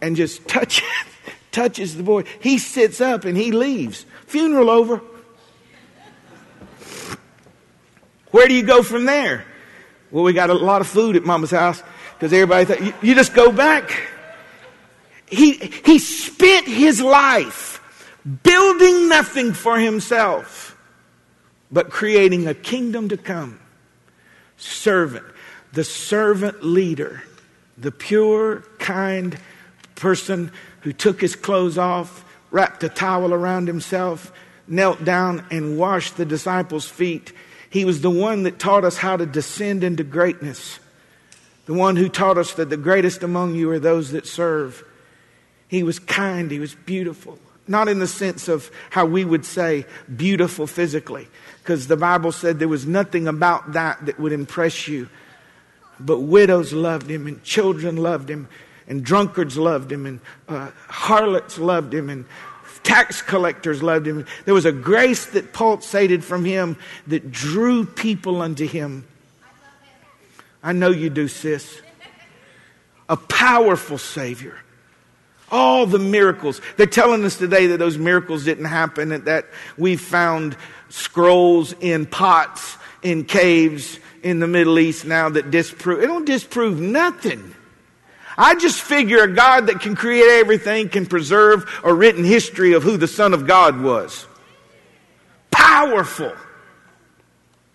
and 0.00 0.16
just 0.16 0.46
touches, 0.48 0.84
touches 1.52 1.96
the 1.96 2.02
boy. 2.02 2.24
He 2.40 2.58
sits 2.58 3.00
up 3.00 3.24
and 3.24 3.36
he 3.36 3.52
leaves. 3.52 4.06
Funeral 4.26 4.70
over. 4.70 5.00
Where 8.30 8.46
do 8.46 8.54
you 8.54 8.62
go 8.62 8.82
from 8.82 9.04
there? 9.04 9.44
Well, 10.10 10.24
we 10.24 10.32
got 10.32 10.50
a 10.50 10.54
lot 10.54 10.80
of 10.80 10.86
food 10.86 11.16
at 11.16 11.24
mama's 11.24 11.50
house 11.50 11.82
because 12.14 12.32
everybody 12.32 12.64
thought, 12.64 12.82
you, 12.82 12.94
you 13.02 13.14
just 13.14 13.34
go 13.34 13.52
back. 13.52 13.90
He, 15.26 15.52
he 15.84 15.98
spent 15.98 16.66
his 16.66 17.00
life 17.00 17.78
building 18.42 19.08
nothing 19.08 19.52
for 19.52 19.78
himself, 19.78 20.76
but 21.70 21.90
creating 21.90 22.46
a 22.46 22.54
kingdom 22.54 23.08
to 23.10 23.16
come. 23.16 23.60
Servant, 24.56 25.26
the 25.72 25.84
servant 25.84 26.64
leader, 26.64 27.22
the 27.76 27.92
pure, 27.92 28.64
kind 28.78 29.38
person 29.98 30.50
who 30.80 30.92
took 30.92 31.20
his 31.20 31.36
clothes 31.36 31.76
off, 31.76 32.24
wrapped 32.50 32.82
a 32.82 32.88
towel 32.88 33.34
around 33.34 33.66
himself, 33.66 34.32
knelt 34.66 35.04
down 35.04 35.44
and 35.50 35.78
washed 35.78 36.16
the 36.16 36.24
disciples' 36.24 36.88
feet. 36.88 37.32
He 37.70 37.84
was 37.84 38.00
the 38.00 38.10
one 38.10 38.44
that 38.44 38.58
taught 38.58 38.84
us 38.84 38.96
how 38.96 39.16
to 39.16 39.26
descend 39.26 39.84
into 39.84 40.04
greatness. 40.04 40.78
The 41.66 41.74
one 41.74 41.96
who 41.96 42.08
taught 42.08 42.38
us 42.38 42.54
that 42.54 42.70
the 42.70 42.78
greatest 42.78 43.22
among 43.22 43.54
you 43.54 43.70
are 43.70 43.78
those 43.78 44.12
that 44.12 44.26
serve. 44.26 44.82
He 45.68 45.82
was 45.82 45.98
kind, 45.98 46.50
he 46.50 46.58
was 46.58 46.74
beautiful. 46.74 47.38
Not 47.66 47.88
in 47.88 47.98
the 47.98 48.06
sense 48.06 48.48
of 48.48 48.70
how 48.88 49.04
we 49.04 49.26
would 49.26 49.44
say 49.44 49.84
beautiful 50.16 50.66
physically, 50.66 51.28
because 51.62 51.86
the 51.86 51.98
Bible 51.98 52.32
said 52.32 52.58
there 52.58 52.68
was 52.68 52.86
nothing 52.86 53.28
about 53.28 53.74
that 53.74 54.06
that 54.06 54.18
would 54.18 54.32
impress 54.32 54.88
you. 54.88 55.10
But 56.00 56.20
widows 56.20 56.72
loved 56.72 57.10
him, 57.10 57.26
and 57.26 57.44
children 57.44 57.98
loved 57.98 58.30
him, 58.30 58.48
and 58.88 59.04
drunkards 59.04 59.56
loved 59.56 59.92
him, 59.92 60.06
and 60.06 60.20
uh, 60.48 60.70
harlots 60.88 61.58
loved 61.58 61.94
him, 61.94 62.08
and 62.08 62.24
tax 62.82 63.22
collectors 63.22 63.82
loved 63.82 64.06
him. 64.06 64.26
There 64.46 64.54
was 64.54 64.64
a 64.64 64.72
grace 64.72 65.26
that 65.26 65.52
pulsated 65.52 66.24
from 66.24 66.44
him 66.44 66.76
that 67.06 67.30
drew 67.30 67.84
people 67.84 68.40
unto 68.42 68.66
him. 68.66 69.06
I 70.62 70.72
know 70.72 70.90
you 70.90 71.10
do, 71.10 71.28
sis. 71.28 71.80
A 73.08 73.16
powerful 73.16 73.98
Savior. 73.98 74.58
All 75.50 75.86
the 75.86 75.98
miracles. 75.98 76.60
They're 76.76 76.86
telling 76.86 77.24
us 77.24 77.36
today 77.36 77.68
that 77.68 77.78
those 77.78 77.96
miracles 77.96 78.44
didn't 78.44 78.66
happen 78.66 79.12
and 79.12 79.24
that 79.24 79.46
we 79.78 79.96
found 79.96 80.56
scrolls 80.88 81.74
in 81.80 82.06
pots 82.06 82.76
in 83.02 83.24
caves 83.24 83.98
in 84.22 84.40
the 84.40 84.46
Middle 84.46 84.78
East 84.78 85.04
now 85.04 85.28
that 85.28 85.50
disprove. 85.50 86.02
It 86.02 86.06
don't 86.06 86.24
disprove 86.24 86.80
nothing. 86.80 87.54
I 88.38 88.54
just 88.54 88.80
figure 88.80 89.24
a 89.24 89.34
God 89.34 89.66
that 89.66 89.80
can 89.80 89.96
create 89.96 90.38
everything 90.38 90.88
can 90.88 91.06
preserve 91.06 91.68
a 91.82 91.92
written 91.92 92.22
history 92.22 92.72
of 92.72 92.84
who 92.84 92.96
the 92.96 93.08
Son 93.08 93.34
of 93.34 93.48
God 93.48 93.82
was. 93.82 94.26
Powerful. 95.50 96.32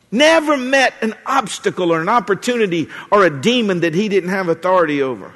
Never 0.09 0.55
met 0.55 0.93
an 1.01 1.15
obstacle 1.25 1.91
or 1.91 1.99
an 1.99 2.07
opportunity 2.07 2.87
or 3.11 3.25
a 3.25 3.41
demon 3.41 3.81
that 3.81 3.93
he 3.93 4.07
didn't 4.07 4.29
have 4.29 4.47
authority 4.47 5.01
over. 5.01 5.33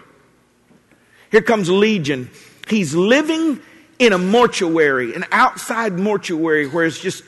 Here 1.29 1.41
comes 1.41 1.69
Legion. 1.69 2.29
He's 2.69 2.95
living 2.95 3.59
in 3.99 4.13
a 4.13 4.17
mortuary, 4.17 5.13
an 5.13 5.25
outside 5.31 5.99
mortuary 5.99 6.67
where 6.67 6.85
it's 6.85 6.99
just 6.99 7.23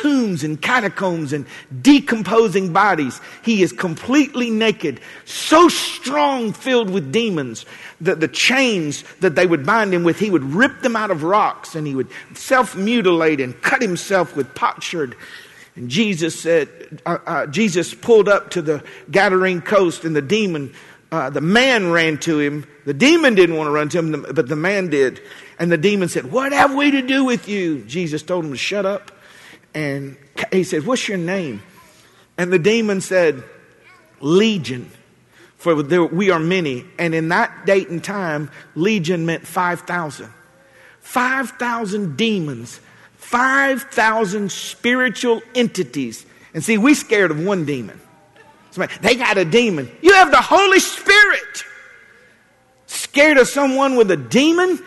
tombs 0.00 0.44
and 0.44 0.60
catacombs 0.60 1.32
and 1.32 1.46
decomposing 1.82 2.72
bodies. 2.72 3.20
He 3.42 3.62
is 3.62 3.72
completely 3.72 4.50
naked, 4.50 5.00
so 5.24 5.68
strong, 5.68 6.52
filled 6.52 6.90
with 6.90 7.12
demons 7.12 7.66
that 8.00 8.20
the 8.20 8.28
chains 8.28 9.04
that 9.20 9.34
they 9.34 9.46
would 9.46 9.66
bind 9.66 9.92
him 9.92 10.04
with, 10.04 10.18
he 10.18 10.30
would 10.30 10.44
rip 10.44 10.80
them 10.80 10.96
out 10.96 11.10
of 11.10 11.22
rocks 11.22 11.74
and 11.74 11.86
he 11.86 11.94
would 11.94 12.08
self 12.34 12.76
mutilate 12.76 13.40
and 13.40 13.60
cut 13.62 13.82
himself 13.82 14.36
with 14.36 14.54
potsherd. 14.54 15.16
And 15.76 15.88
Jesus 15.88 16.38
said, 16.38 16.68
uh, 17.06 17.18
uh, 17.26 17.46
Jesus 17.46 17.94
pulled 17.94 18.28
up 18.28 18.50
to 18.50 18.62
the 18.62 18.82
Gadarene 19.10 19.64
coast 19.64 20.04
and 20.04 20.16
the 20.16 20.22
demon 20.22 20.74
uh, 21.12 21.28
the 21.28 21.40
man 21.40 21.90
ran 21.90 22.18
to 22.18 22.38
him. 22.38 22.66
The 22.84 22.94
demon 22.94 23.34
didn't 23.34 23.56
want 23.56 23.66
to 23.66 23.72
run 23.72 23.88
to 23.90 23.98
him, 23.98 24.26
but 24.32 24.48
the 24.48 24.56
man 24.56 24.90
did. 24.90 25.20
And 25.58 25.70
the 25.70 25.76
demon 25.76 26.08
said, 26.08 26.30
What 26.30 26.52
have 26.52 26.74
we 26.74 26.92
to 26.92 27.02
do 27.02 27.24
with 27.24 27.48
you? 27.48 27.82
Jesus 27.84 28.22
told 28.22 28.44
him 28.44 28.52
to 28.52 28.56
shut 28.56 28.86
up. 28.86 29.10
And 29.74 30.16
he 30.52 30.64
said, 30.64 30.86
What's 30.86 31.08
your 31.08 31.18
name? 31.18 31.62
And 32.36 32.52
the 32.52 32.58
demon 32.58 33.00
said, 33.00 33.42
Legion, 34.20 34.90
for 35.56 35.82
there, 35.82 36.04
we 36.04 36.30
are 36.30 36.38
many. 36.38 36.86
And 36.98 37.14
in 37.14 37.28
that 37.28 37.66
date 37.66 37.90
and 37.90 38.02
time, 38.02 38.50
legion 38.74 39.26
meant 39.26 39.46
5,000. 39.46 40.32
5,000 41.00 42.16
demons, 42.16 42.80
5,000 43.16 44.50
spiritual 44.50 45.42
entities. 45.54 46.24
And 46.54 46.64
see, 46.64 46.78
we 46.78 46.94
scared 46.94 47.30
of 47.30 47.44
one 47.44 47.66
demon. 47.66 48.00
Somebody, 48.70 48.94
they 49.02 49.16
got 49.16 49.36
a 49.36 49.44
demon. 49.44 49.90
You 50.00 50.14
have 50.14 50.30
the 50.30 50.40
Holy 50.40 50.80
Spirit. 50.80 51.64
Scared 52.86 53.36
of 53.36 53.48
someone 53.48 53.96
with 53.96 54.10
a 54.10 54.16
demon? 54.16 54.78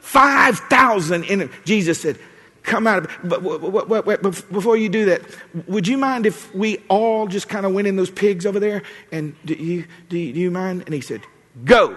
5,000 0.00 1.24
in 1.24 1.40
it. 1.42 1.50
Jesus 1.64 2.00
said, 2.00 2.18
come 2.62 2.86
out 2.86 2.98
of 2.98 3.04
it. 3.04 3.10
but 3.24 3.42
wait, 3.42 3.88
wait, 3.88 4.06
wait, 4.06 4.22
before 4.22 4.76
you 4.76 4.88
do 4.88 5.06
that 5.06 5.22
would 5.66 5.88
you 5.88 5.96
mind 5.96 6.26
if 6.26 6.54
we 6.54 6.78
all 6.88 7.26
just 7.26 7.48
kind 7.48 7.66
of 7.66 7.72
went 7.72 7.86
in 7.86 7.96
those 7.96 8.10
pigs 8.10 8.46
over 8.46 8.60
there? 8.60 8.82
And 9.12 9.34
do 9.44 9.54
you, 9.54 9.86
do 10.08 10.18
you, 10.18 10.32
do 10.32 10.40
you 10.40 10.50
mind? 10.50 10.82
And 10.86 10.94
he 10.94 11.00
said 11.00 11.22
go. 11.64 11.96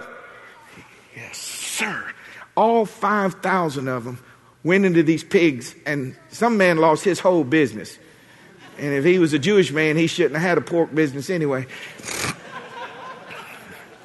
Yes 1.14 1.38
sir. 1.38 2.04
All 2.56 2.86
5000 2.86 3.88
of 3.88 4.04
them 4.04 4.18
went 4.62 4.84
into 4.84 5.02
these 5.02 5.22
pigs 5.22 5.74
and 5.86 6.16
some 6.30 6.56
man 6.56 6.78
lost 6.78 7.04
his 7.04 7.20
whole 7.20 7.44
business. 7.44 7.98
And 8.78 8.92
if 8.92 9.04
he 9.04 9.18
was 9.18 9.32
a 9.32 9.38
Jewish 9.38 9.70
man, 9.70 9.96
he 9.96 10.06
shouldn't 10.06 10.34
have 10.34 10.42
had 10.42 10.58
a 10.58 10.60
pork 10.60 10.94
business 10.94 11.30
anyway. 11.30 11.66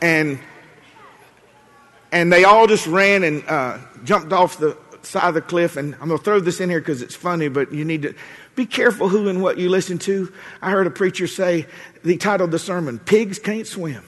and 0.01 0.39
and 2.11 2.33
they 2.33 2.43
all 2.43 2.67
just 2.67 2.87
ran 2.87 3.23
and 3.23 3.43
uh, 3.47 3.77
jumped 4.03 4.33
off 4.33 4.57
the 4.57 4.77
side 5.09 5.27
of 5.27 5.33
the 5.33 5.41
cliff. 5.41 5.75
And 5.75 5.95
I'm 5.95 6.07
going 6.07 6.17
to 6.17 6.23
throw 6.23 6.39
this 6.39 6.61
in 6.61 6.69
here 6.69 6.79
because 6.79 7.01
it's 7.01 7.15
funny, 7.15 7.49
but 7.49 7.73
you 7.73 7.83
need 7.83 8.03
to 8.03 8.13
be 8.55 8.65
careful 8.65 9.09
who 9.09 9.27
and 9.27 9.41
what 9.41 9.57
you 9.57 9.69
listen 9.69 9.97
to. 9.99 10.31
I 10.61 10.71
heard 10.71 10.87
a 10.87 10.91
preacher 10.91 11.27
say, 11.27 11.65
he 12.03 12.17
titled 12.17 12.51
the 12.51 12.59
sermon, 12.59 12.99
Pigs 12.99 13.39
Can't 13.39 13.67
Swim. 13.67 14.03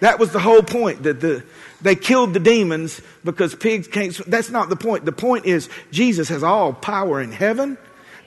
That 0.00 0.18
was 0.18 0.32
the 0.32 0.40
whole 0.40 0.62
point. 0.62 1.02
That 1.02 1.20
the, 1.20 1.44
they 1.82 1.94
killed 1.94 2.32
the 2.32 2.40
demons 2.40 3.02
because 3.22 3.54
pigs 3.54 3.86
can't. 3.86 4.16
That's 4.26 4.48
not 4.48 4.70
the 4.70 4.76
point. 4.76 5.04
The 5.04 5.12
point 5.12 5.44
is 5.44 5.68
Jesus 5.90 6.30
has 6.30 6.42
all 6.42 6.72
power 6.72 7.20
in 7.20 7.32
heaven 7.32 7.76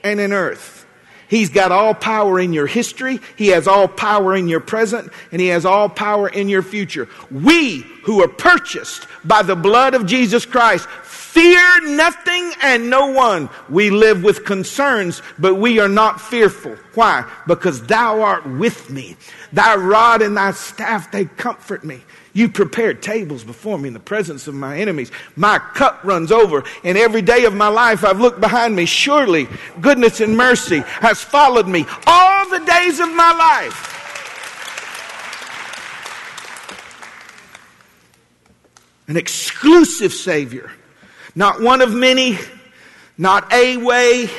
and 0.03 0.19
in 0.19 0.33
earth. 0.33 0.85
He's 1.27 1.49
got 1.49 1.71
all 1.71 1.95
power 1.95 2.39
in 2.39 2.53
your 2.53 2.67
history. 2.67 3.19
He 3.35 3.47
has 3.47 3.67
all 3.67 3.87
power 3.87 4.35
in 4.35 4.47
your 4.47 4.59
present 4.59 5.11
and 5.31 5.41
he 5.41 5.47
has 5.47 5.65
all 5.65 5.89
power 5.89 6.29
in 6.29 6.47
your 6.47 6.61
future. 6.61 7.09
We 7.31 7.83
who 8.03 8.24
are 8.24 8.27
purchased 8.27 9.07
by 9.24 9.41
the 9.41 9.55
blood 9.55 9.93
of 9.93 10.05
Jesus 10.05 10.45
Christ 10.45 10.88
fear 11.33 11.81
nothing 11.81 12.53
and 12.62 12.91
no 12.91 13.07
one. 13.07 13.50
We 13.67 13.89
live 13.89 14.24
with 14.24 14.45
concerns, 14.45 15.24
but 15.39 15.55
we 15.55 15.79
are 15.79 15.89
not 15.89 16.22
fearful. 16.22 16.75
Why? 16.93 17.27
Because 17.48 17.81
thou 17.88 18.22
art 18.22 18.45
with 18.45 18.91
me. 18.91 19.17
Thy 19.51 19.75
rod 19.75 20.22
and 20.22 20.38
thy 20.38 20.51
staff, 20.51 21.12
they 21.12 21.25
comfort 21.25 21.83
me. 21.83 22.01
You 22.33 22.50
prepared 22.50 23.01
tables 23.01 23.43
before 23.43 23.79
me 23.79 23.88
in 23.88 23.93
the 23.95 24.00
presence 24.00 24.48
of 24.48 24.53
my 24.53 24.77
enemies. 24.77 25.12
My 25.36 25.57
cup 25.57 26.03
runs 26.03 26.31
over, 26.31 26.63
and 26.83 27.00
every 27.00 27.24
day 27.24 27.45
of 27.45 27.55
my 27.55 27.67
life 27.67 28.03
I've 28.03 28.22
looked 28.22 28.39
behind 28.39 28.75
me. 28.75 28.86
Surely 28.86 29.48
goodness 29.81 30.22
and 30.22 30.38
mercy 30.38 30.83
has 30.86 31.24
followed 31.24 31.67
me 31.67 31.86
all 32.05 32.50
the 32.50 32.60
days 32.60 33.00
of 33.00 33.10
my 33.10 33.33
life. 33.33 34.02
An 39.07 39.17
exclusive 39.17 40.13
Savior, 40.13 40.72
not 41.36 41.62
one 41.62 41.81
of 41.81 41.93
many, 41.93 42.38
Not 43.17 43.53
a 43.53 43.77
way, 43.77 44.29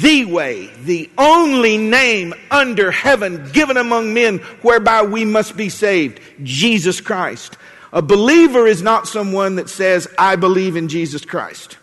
the 0.00 0.24
way, 0.24 0.70
the 0.84 1.10
only 1.18 1.76
name 1.76 2.34
under 2.50 2.90
heaven 2.90 3.50
given 3.52 3.76
among 3.76 4.14
men 4.14 4.38
whereby 4.62 5.02
we 5.02 5.24
must 5.24 5.56
be 5.56 5.68
saved. 5.68 6.20
Jesus 6.42 7.00
Christ. 7.00 7.56
A 7.92 8.02
believer 8.02 8.66
is 8.66 8.82
not 8.82 9.08
someone 9.08 9.56
that 9.56 9.68
says, 9.68 10.08
I 10.18 10.36
believe 10.36 10.76
in 10.76 10.88
Jesus 10.88 11.24
Christ. 11.24 11.76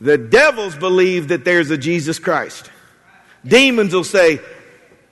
The 0.00 0.18
devils 0.18 0.76
believe 0.76 1.28
that 1.28 1.44
there's 1.44 1.70
a 1.70 1.78
Jesus 1.78 2.18
Christ. 2.18 2.70
Demons 3.44 3.94
will 3.94 4.04
say, 4.04 4.40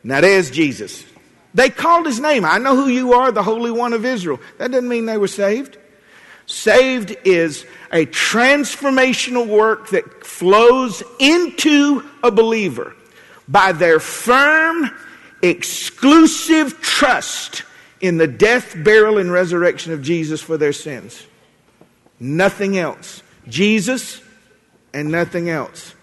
now 0.02 0.20
there's 0.20 0.50
Jesus. 0.50 1.04
They 1.54 1.70
called 1.70 2.06
his 2.06 2.20
name. 2.20 2.44
I 2.44 2.58
know 2.58 2.74
who 2.74 2.88
you 2.88 3.14
are, 3.14 3.30
the 3.30 3.42
Holy 3.42 3.70
One 3.70 3.92
of 3.92 4.04
Israel. 4.04 4.40
That 4.58 4.72
doesn't 4.72 4.88
mean 4.88 5.06
they 5.06 5.16
were 5.16 5.28
saved. 5.28 5.78
Saved 6.46 7.16
is 7.24 7.64
a 7.92 8.06
transformational 8.06 9.46
work 9.46 9.90
that 9.90 10.24
flows 10.24 11.02
into 11.18 12.08
a 12.22 12.30
believer 12.30 12.94
by 13.48 13.72
their 13.72 14.00
firm, 14.00 14.90
exclusive 15.42 16.80
trust 16.80 17.62
in 18.00 18.18
the 18.18 18.26
death, 18.26 18.74
burial, 18.84 19.18
and 19.18 19.30
resurrection 19.30 19.92
of 19.92 20.02
Jesus 20.02 20.42
for 20.42 20.58
their 20.58 20.72
sins. 20.72 21.26
Nothing 22.20 22.76
else. 22.78 23.22
Jesus 23.48 24.20
and 24.92 25.10
nothing 25.10 25.50
else. 25.50 25.94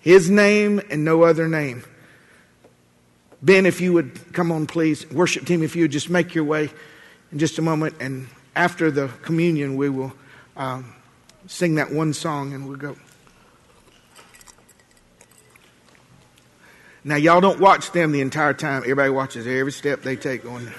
His 0.00 0.30
name 0.30 0.80
and 0.90 1.04
no 1.04 1.22
other 1.22 1.48
name. 1.48 1.84
Ben, 3.42 3.66
if 3.66 3.80
you 3.80 3.92
would 3.92 4.32
come 4.32 4.52
on, 4.52 4.66
please. 4.66 5.10
Worship 5.10 5.46
team, 5.46 5.62
if 5.62 5.76
you 5.76 5.82
would 5.82 5.92
just 5.92 6.10
make 6.10 6.34
your 6.34 6.44
way 6.44 6.70
in 7.32 7.38
just 7.38 7.58
a 7.58 7.62
moment. 7.62 7.94
And 8.00 8.28
after 8.54 8.90
the 8.90 9.08
communion, 9.22 9.76
we 9.76 9.88
will 9.88 10.12
um, 10.56 10.94
sing 11.46 11.76
that 11.76 11.92
one 11.92 12.12
song 12.12 12.52
and 12.52 12.66
we'll 12.66 12.76
go. 12.76 12.96
Now, 17.02 17.16
y'all 17.16 17.40
don't 17.40 17.60
watch 17.60 17.92
them 17.92 18.12
the 18.12 18.20
entire 18.20 18.52
time. 18.52 18.82
Everybody 18.82 19.10
watches 19.10 19.46
every 19.46 19.72
step 19.72 20.02
they 20.02 20.16
take 20.16 20.44
on. 20.44 20.70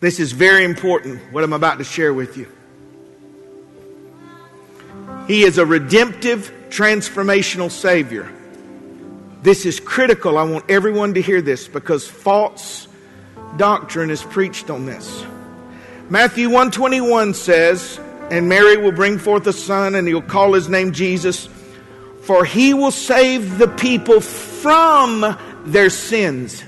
This 0.00 0.20
is 0.20 0.32
very 0.32 0.64
important, 0.64 1.32
what 1.32 1.44
I'm 1.44 1.52
about 1.52 1.78
to 1.78 1.84
share 1.84 2.12
with 2.12 2.36
you. 2.36 2.48
He 5.26 5.42
is 5.42 5.58
a 5.58 5.66
redemptive, 5.66 6.52
transformational 6.68 7.70
Savior. 7.70 8.32
This 9.42 9.64
is 9.64 9.80
critical. 9.80 10.38
I 10.38 10.42
want 10.42 10.68
everyone 10.68 11.14
to 11.14 11.22
hear 11.22 11.40
this 11.40 11.68
because 11.68 12.06
false 12.06 12.88
doctrine 13.56 14.10
is 14.10 14.22
preached 14.22 14.70
on 14.70 14.86
this. 14.86 15.24
Matthew 16.08 16.46
121 16.46 17.34
says, 17.34 17.98
And 18.30 18.48
Mary 18.48 18.76
will 18.76 18.92
bring 18.92 19.18
forth 19.18 19.46
a 19.46 19.52
son, 19.52 19.94
and 19.94 20.06
he'll 20.06 20.22
call 20.22 20.52
his 20.52 20.68
name 20.68 20.92
Jesus, 20.92 21.48
for 22.22 22.44
he 22.44 22.74
will 22.74 22.90
save 22.90 23.58
the 23.58 23.68
people 23.68 24.20
from 24.20 25.36
their 25.64 25.90
sins. 25.90 26.62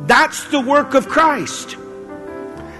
That's 0.00 0.44
the 0.48 0.60
work 0.60 0.94
of 0.94 1.08
Christ. 1.08 1.76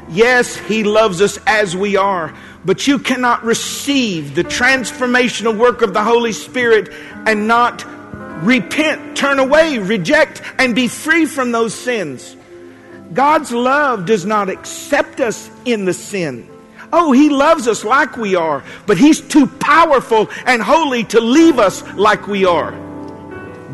Yes, 0.09 0.57
He 0.57 0.85
loves 0.85 1.21
us 1.21 1.39
as 1.47 1.77
we 1.77 1.97
are, 1.97 2.33
but 2.65 2.87
you 2.87 2.99
cannot 2.99 3.45
receive 3.45 4.35
the 4.35 4.45
transformational 4.45 5.57
work 5.57 5.83
of 5.83 5.93
the 5.93 6.03
Holy 6.03 6.33
Spirit 6.33 6.93
and 7.27 7.49
not 7.49 7.85
repent, 8.45 9.17
turn 9.17 9.39
away, 9.39 9.79
reject, 9.79 10.43
and 10.59 10.75
be 10.75 10.89
free 10.89 11.27
from 11.27 11.53
those 11.53 11.75
sins. 11.75 12.37
God's 13.13 13.53
love 13.53 14.07
does 14.07 14.25
not 14.25 14.49
accept 14.49 15.21
us 15.21 15.51
in 15.65 15.85
the 15.85 15.95
sin. 15.95 16.49
Oh, 16.93 17.13
He 17.13 17.29
loves 17.29 17.69
us 17.69 17.85
like 17.85 18.17
we 18.17 18.35
are, 18.35 18.63
but 18.87 18.99
He's 18.99 19.21
too 19.21 19.47
powerful 19.47 20.29
and 20.45 20.63
holy 20.63 21.05
to 21.05 21.21
leave 21.21 21.59
us 21.59 21.83
like 21.95 22.27
we 22.27 22.45
are. 22.45 22.75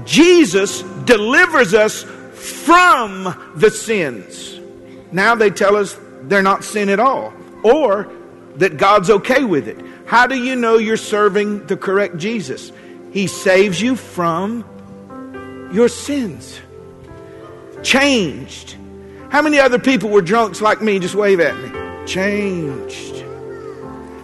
Jesus 0.05 0.83
delivers 1.05 1.75
us 1.75 2.03
from 2.03 3.53
the 3.57 3.71
sins. 3.71 4.59
Now 5.13 5.35
they 5.35 5.51
tell 5.51 5.77
us 5.77 5.99
they're 6.23 6.43
not 6.43 6.65
sin 6.65 6.89
at 6.89 7.01
all, 7.01 7.33
or 7.63 8.11
that 8.57 8.77
God's 8.77 9.11
okay 9.11 9.45
with 9.45 9.69
it. 9.69 9.79
How 10.07 10.27
do 10.27 10.37
you 10.37 10.57
know 10.57 10.79
you're 10.79 10.97
serving 10.97 11.67
the 11.67 11.77
correct 11.77 12.17
Jesus? 12.17 12.73
He 13.13 13.27
saves 13.27 13.81
you 13.81 13.95
from 13.97 14.65
your 15.73 15.89
sins. 15.89 16.61
Changed. 17.83 18.77
How 19.29 19.43
many 19.43 19.59
other 19.59 19.79
people 19.79 20.11
were 20.11 20.23
drunks 20.23 20.61
like 20.61 20.83
me? 20.83 20.99
Just 20.99 21.15
wave 21.15 21.41
at 21.41 21.57
me. 21.57 22.07
Changed. 22.07 23.25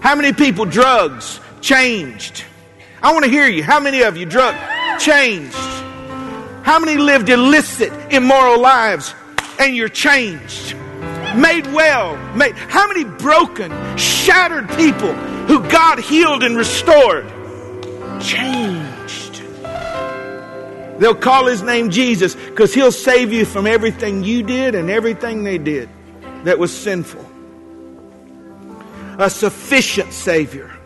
How 0.01 0.15
many 0.15 0.33
people 0.33 0.65
drugs? 0.65 1.41
Changed. 1.61 2.45
I 3.03 3.13
want 3.13 3.25
to 3.25 3.31
hear 3.31 3.47
you. 3.47 3.63
How 3.63 3.81
many 3.81 4.03
of 4.03 4.17
you 4.17 4.27
drug? 4.27 4.55
Changed. 4.99 5.55
How 6.63 6.79
many 6.79 6.97
lived 6.99 7.29
illicit, 7.29 7.93
immoral 8.13 8.61
lives 8.61 9.15
and 9.59 9.75
you're 9.75 9.89
changed? 9.89 10.75
Made 11.37 11.67
well. 11.73 12.17
Made. 12.35 12.55
How 12.57 12.87
many 12.87 13.05
broken, 13.05 13.71
shattered 13.97 14.69
people 14.71 15.15
who 15.47 15.61
God 15.69 15.99
healed 15.99 16.43
and 16.43 16.57
restored? 16.57 17.27
Changed. 18.21 18.78
They'll 20.99 21.15
call 21.15 21.47
his 21.47 21.63
name 21.63 21.91
Jesus 21.91 22.35
because 22.35 22.75
he'll 22.75 22.93
save 22.93 23.33
you 23.33 23.45
from 23.45 23.67
everything 23.67 24.25
you 24.25 24.43
did 24.43 24.75
and 24.75 24.91
everything 24.91 25.45
they 25.45 25.59
did 25.59 25.89
that 26.45 26.59
was 26.59 26.77
sinful. 26.77 27.25
A 29.19 29.29
sufficient 29.31 30.13
Savior 30.13 30.79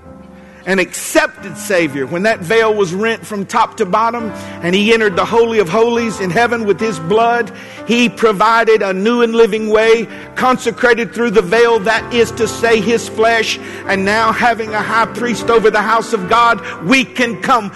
an 0.67 0.79
accepted 0.79 1.57
Savior. 1.57 2.07
When 2.07 2.23
that 2.23 2.41
veil 2.41 2.75
was 2.75 2.95
rent 2.95 3.27
from 3.27 3.47
top 3.47 3.77
to 3.79 3.87
bottom 3.87 4.31
and 4.63 4.75
He 4.75 4.93
entered 4.93 5.17
the 5.17 5.25
Holy 5.25 5.59
of 5.59 5.69
Holies 5.69 6.21
in 6.21 6.31
heaven 6.31 6.67
with 6.67 6.79
His 6.79 6.99
blood, 7.01 7.53
He 7.87 8.09
provided 8.09 8.83
a 8.83 8.93
new 8.93 9.23
and 9.23 9.35
living 9.35 9.71
way, 9.71 10.07
consecrated 10.37 11.13
through 11.13 11.31
the 11.31 11.43
veil, 11.43 11.79
that 11.81 12.15
is 12.15 12.31
to 12.33 12.47
say, 12.47 12.81
His 12.81 13.09
flesh. 13.09 13.59
And 13.87 14.05
now, 14.05 14.33
having 14.33 14.75
a 14.75 14.83
high 14.83 15.07
priest 15.07 15.51
over 15.51 15.71
the 15.71 15.83
house 15.83 16.13
of 16.13 16.29
God, 16.29 16.85
we 16.85 17.05
can 17.05 17.41
come 17.43 17.71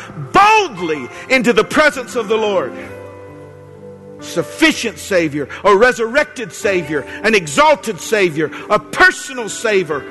boldly 0.56 1.08
into 1.28 1.52
the 1.52 1.64
presence 1.64 2.16
of 2.16 2.28
the 2.28 2.36
Lord. 2.36 2.72
Sufficient 4.20 4.98
Savior, 4.98 5.48
a 5.64 5.76
resurrected 5.76 6.52
Savior, 6.52 7.00
an 7.00 7.34
exalted 7.34 8.00
Savior, 8.00 8.50
a 8.70 8.78
personal 8.78 9.48
Savior 9.48 10.04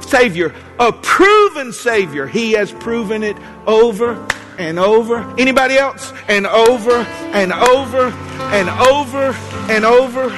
Savior, 0.00 0.52
a 0.78 0.92
proven 0.92 1.72
Savior. 1.72 2.26
He 2.26 2.52
has 2.52 2.72
proven 2.72 3.22
it 3.22 3.36
over 3.66 4.26
and 4.58 4.78
over. 4.78 5.18
Anybody 5.38 5.76
else? 5.76 6.12
And 6.28 6.46
over 6.46 6.96
and 7.32 7.52
over 7.52 8.08
and 8.08 8.68
over 8.68 9.32
and 9.70 9.84
over. 9.84 10.30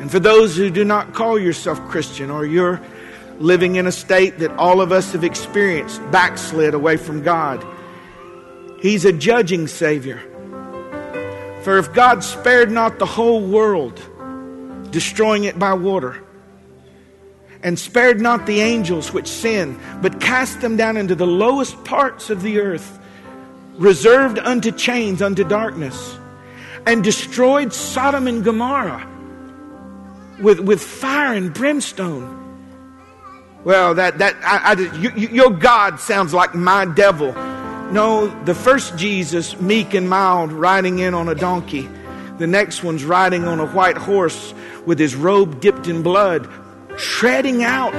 And 0.00 0.10
for 0.10 0.18
those 0.18 0.56
who 0.56 0.70
do 0.70 0.84
not 0.84 1.14
call 1.14 1.38
yourself 1.38 1.80
Christian 1.88 2.30
or 2.30 2.44
you're 2.44 2.80
living 3.38 3.76
in 3.76 3.86
a 3.86 3.92
state 3.92 4.38
that 4.38 4.50
all 4.52 4.80
of 4.80 4.92
us 4.92 5.12
have 5.12 5.24
experienced, 5.24 6.00
backslid 6.10 6.74
away 6.74 6.96
from 6.96 7.22
God, 7.22 7.64
He's 8.80 9.04
a 9.04 9.12
judging 9.12 9.66
Savior. 9.66 10.20
For 11.62 11.78
if 11.78 11.92
God 11.92 12.22
spared 12.22 12.70
not 12.70 12.98
the 12.98 13.06
whole 13.06 13.40
world, 13.40 14.00
destroying 14.90 15.44
it 15.44 15.58
by 15.58 15.74
water, 15.74 16.22
and 17.62 17.78
spared 17.78 18.20
not 18.20 18.46
the 18.46 18.60
angels 18.60 19.12
which 19.12 19.26
sinned, 19.26 19.78
but 20.00 20.20
cast 20.20 20.60
them 20.60 20.76
down 20.76 20.96
into 20.96 21.14
the 21.14 21.26
lowest 21.26 21.84
parts 21.84 22.30
of 22.30 22.42
the 22.42 22.60
earth, 22.60 22.98
reserved 23.74 24.38
unto 24.38 24.70
chains, 24.70 25.20
unto 25.20 25.42
darkness, 25.42 26.16
and 26.86 27.02
destroyed 27.02 27.72
Sodom 27.72 28.28
and 28.28 28.44
Gomorrah 28.44 29.06
with, 30.40 30.60
with 30.60 30.80
fire 30.80 31.34
and 31.34 31.52
brimstone. 31.52 32.47
Well, 33.64 33.94
that, 33.94 34.18
that, 34.18 34.36
I, 34.42 34.72
I, 34.72 34.96
you, 34.96 35.10
your 35.28 35.50
God 35.50 35.98
sounds 36.00 36.32
like 36.32 36.54
my 36.54 36.84
devil. 36.84 37.32
No, 37.92 38.28
the 38.44 38.54
first 38.54 38.96
Jesus, 38.96 39.60
meek 39.60 39.94
and 39.94 40.08
mild, 40.08 40.52
riding 40.52 41.00
in 41.00 41.14
on 41.14 41.28
a 41.28 41.34
donkey. 41.34 41.88
The 42.38 42.46
next 42.46 42.84
one's 42.84 43.04
riding 43.04 43.46
on 43.46 43.58
a 43.58 43.66
white 43.66 43.96
horse 43.96 44.54
with 44.86 44.98
his 44.98 45.16
robe 45.16 45.60
dipped 45.60 45.88
in 45.88 46.02
blood, 46.02 46.48
treading 46.96 47.64
out 47.64 47.98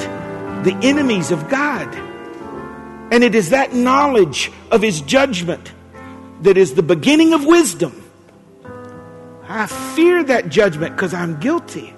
the 0.63 0.77
enemies 0.81 1.31
of 1.31 1.49
God. 1.49 1.93
And 3.11 3.23
it 3.23 3.35
is 3.35 3.49
that 3.49 3.73
knowledge 3.73 4.51
of 4.71 4.81
his 4.81 5.01
judgment 5.01 5.73
that 6.41 6.57
is 6.57 6.75
the 6.75 6.83
beginning 6.83 7.33
of 7.33 7.45
wisdom. 7.45 8.01
I 9.47 9.65
fear 9.65 10.23
that 10.23 10.49
judgment 10.49 10.95
because 10.95 11.13
I'm 11.13 11.39
guilty. 11.39 11.93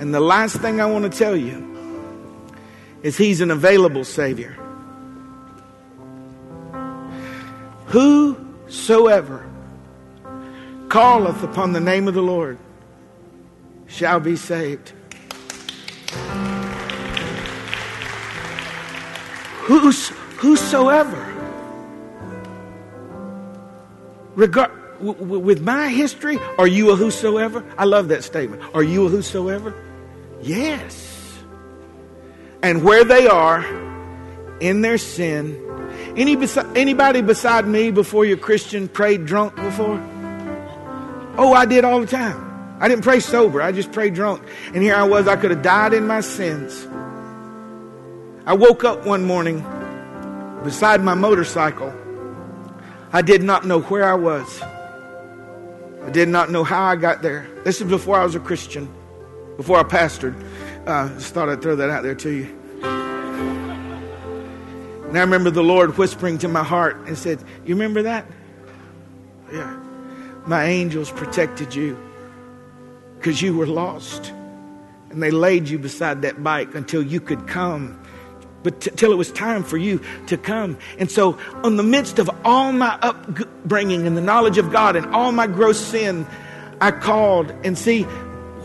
And 0.00 0.14
the 0.14 0.20
last 0.20 0.56
thing 0.56 0.80
I 0.80 0.86
want 0.86 1.10
to 1.10 1.16
tell 1.16 1.36
you 1.36 1.67
is 3.02 3.16
he's 3.16 3.40
an 3.40 3.50
available 3.50 4.04
Savior. 4.04 4.56
Whosoever 7.86 9.48
calleth 10.90 11.42
upon 11.42 11.72
the 11.72 11.80
name 11.80 12.08
of 12.08 12.14
the 12.14 12.22
Lord 12.22 12.58
shall 13.86 14.20
be 14.20 14.36
saved. 14.36 14.92
Who's, 19.62 20.08
whosoever. 20.38 21.24
Regard, 24.34 24.70
with 25.00 25.60
my 25.60 25.88
history, 25.88 26.38
are 26.58 26.66
you 26.66 26.90
a 26.90 26.96
whosoever? 26.96 27.64
I 27.76 27.84
love 27.84 28.08
that 28.08 28.24
statement. 28.24 28.62
Are 28.74 28.82
you 28.82 29.06
a 29.06 29.08
whosoever? 29.08 29.74
Yes. 30.40 31.17
And 32.62 32.82
where 32.82 33.04
they 33.04 33.26
are 33.26 33.64
in 34.60 34.80
their 34.80 34.98
sin, 34.98 35.64
any 36.16 36.36
anybody 36.74 37.22
beside 37.22 37.66
me 37.66 37.90
before 37.90 38.24
you're 38.24 38.36
Christian 38.36 38.88
prayed 38.88 39.26
drunk 39.26 39.54
before? 39.56 39.98
Oh, 41.36 41.52
I 41.52 41.66
did 41.66 41.84
all 41.84 42.00
the 42.00 42.06
time. 42.06 42.76
I 42.80 42.88
didn't 42.88 43.04
pray 43.04 43.20
sober. 43.20 43.62
I 43.62 43.72
just 43.72 43.92
prayed 43.92 44.14
drunk. 44.14 44.42
And 44.74 44.82
here 44.82 44.94
I 44.94 45.04
was. 45.04 45.28
I 45.28 45.36
could 45.36 45.50
have 45.50 45.62
died 45.62 45.92
in 45.92 46.06
my 46.06 46.20
sins. 46.20 46.86
I 48.46 48.54
woke 48.54 48.82
up 48.84 49.06
one 49.06 49.24
morning 49.24 49.64
beside 50.64 51.02
my 51.02 51.14
motorcycle. 51.14 51.92
I 53.12 53.22
did 53.22 53.42
not 53.42 53.66
know 53.66 53.80
where 53.80 54.04
I 54.04 54.14
was. 54.14 54.62
I 54.62 56.10
did 56.10 56.28
not 56.28 56.50
know 56.50 56.64
how 56.64 56.84
I 56.84 56.96
got 56.96 57.22
there. 57.22 57.46
This 57.64 57.80
is 57.80 57.88
before 57.88 58.18
I 58.18 58.24
was 58.24 58.34
a 58.34 58.40
Christian, 58.40 58.92
before 59.56 59.78
I 59.78 59.82
pastored. 59.82 60.34
Uh, 60.88 61.06
just 61.18 61.34
thought 61.34 61.50
I'd 61.50 61.60
throw 61.60 61.76
that 61.76 61.90
out 61.90 62.02
there 62.02 62.14
to 62.14 62.30
you. 62.30 62.46
And 65.06 65.18
I 65.18 65.20
remember 65.20 65.50
the 65.50 65.62
Lord 65.62 65.98
whispering 65.98 66.38
to 66.38 66.48
my 66.48 66.64
heart 66.64 66.96
and 67.06 67.18
said, 67.18 67.44
You 67.66 67.74
remember 67.74 68.04
that? 68.04 68.24
Yeah. 69.52 69.78
My 70.46 70.64
angels 70.64 71.10
protected 71.10 71.74
you 71.74 71.98
because 73.18 73.42
you 73.42 73.54
were 73.54 73.66
lost. 73.66 74.32
And 75.10 75.22
they 75.22 75.30
laid 75.30 75.68
you 75.68 75.78
beside 75.78 76.22
that 76.22 76.42
bike 76.42 76.74
until 76.74 77.02
you 77.02 77.20
could 77.20 77.46
come 77.46 78.02
but 78.62 78.80
t- 78.80 78.90
till 78.92 79.12
it 79.12 79.16
was 79.16 79.30
time 79.30 79.64
for 79.64 79.76
you 79.76 80.00
to 80.28 80.38
come. 80.38 80.78
And 80.98 81.10
so, 81.10 81.38
in 81.64 81.76
the 81.76 81.82
midst 81.82 82.18
of 82.18 82.30
all 82.46 82.72
my 82.72 82.98
upbringing 83.02 84.06
and 84.06 84.16
the 84.16 84.22
knowledge 84.22 84.56
of 84.56 84.72
God 84.72 84.96
and 84.96 85.04
all 85.14 85.32
my 85.32 85.46
gross 85.46 85.78
sin, 85.78 86.26
I 86.80 86.92
called 86.92 87.50
and 87.62 87.76
see 87.76 88.06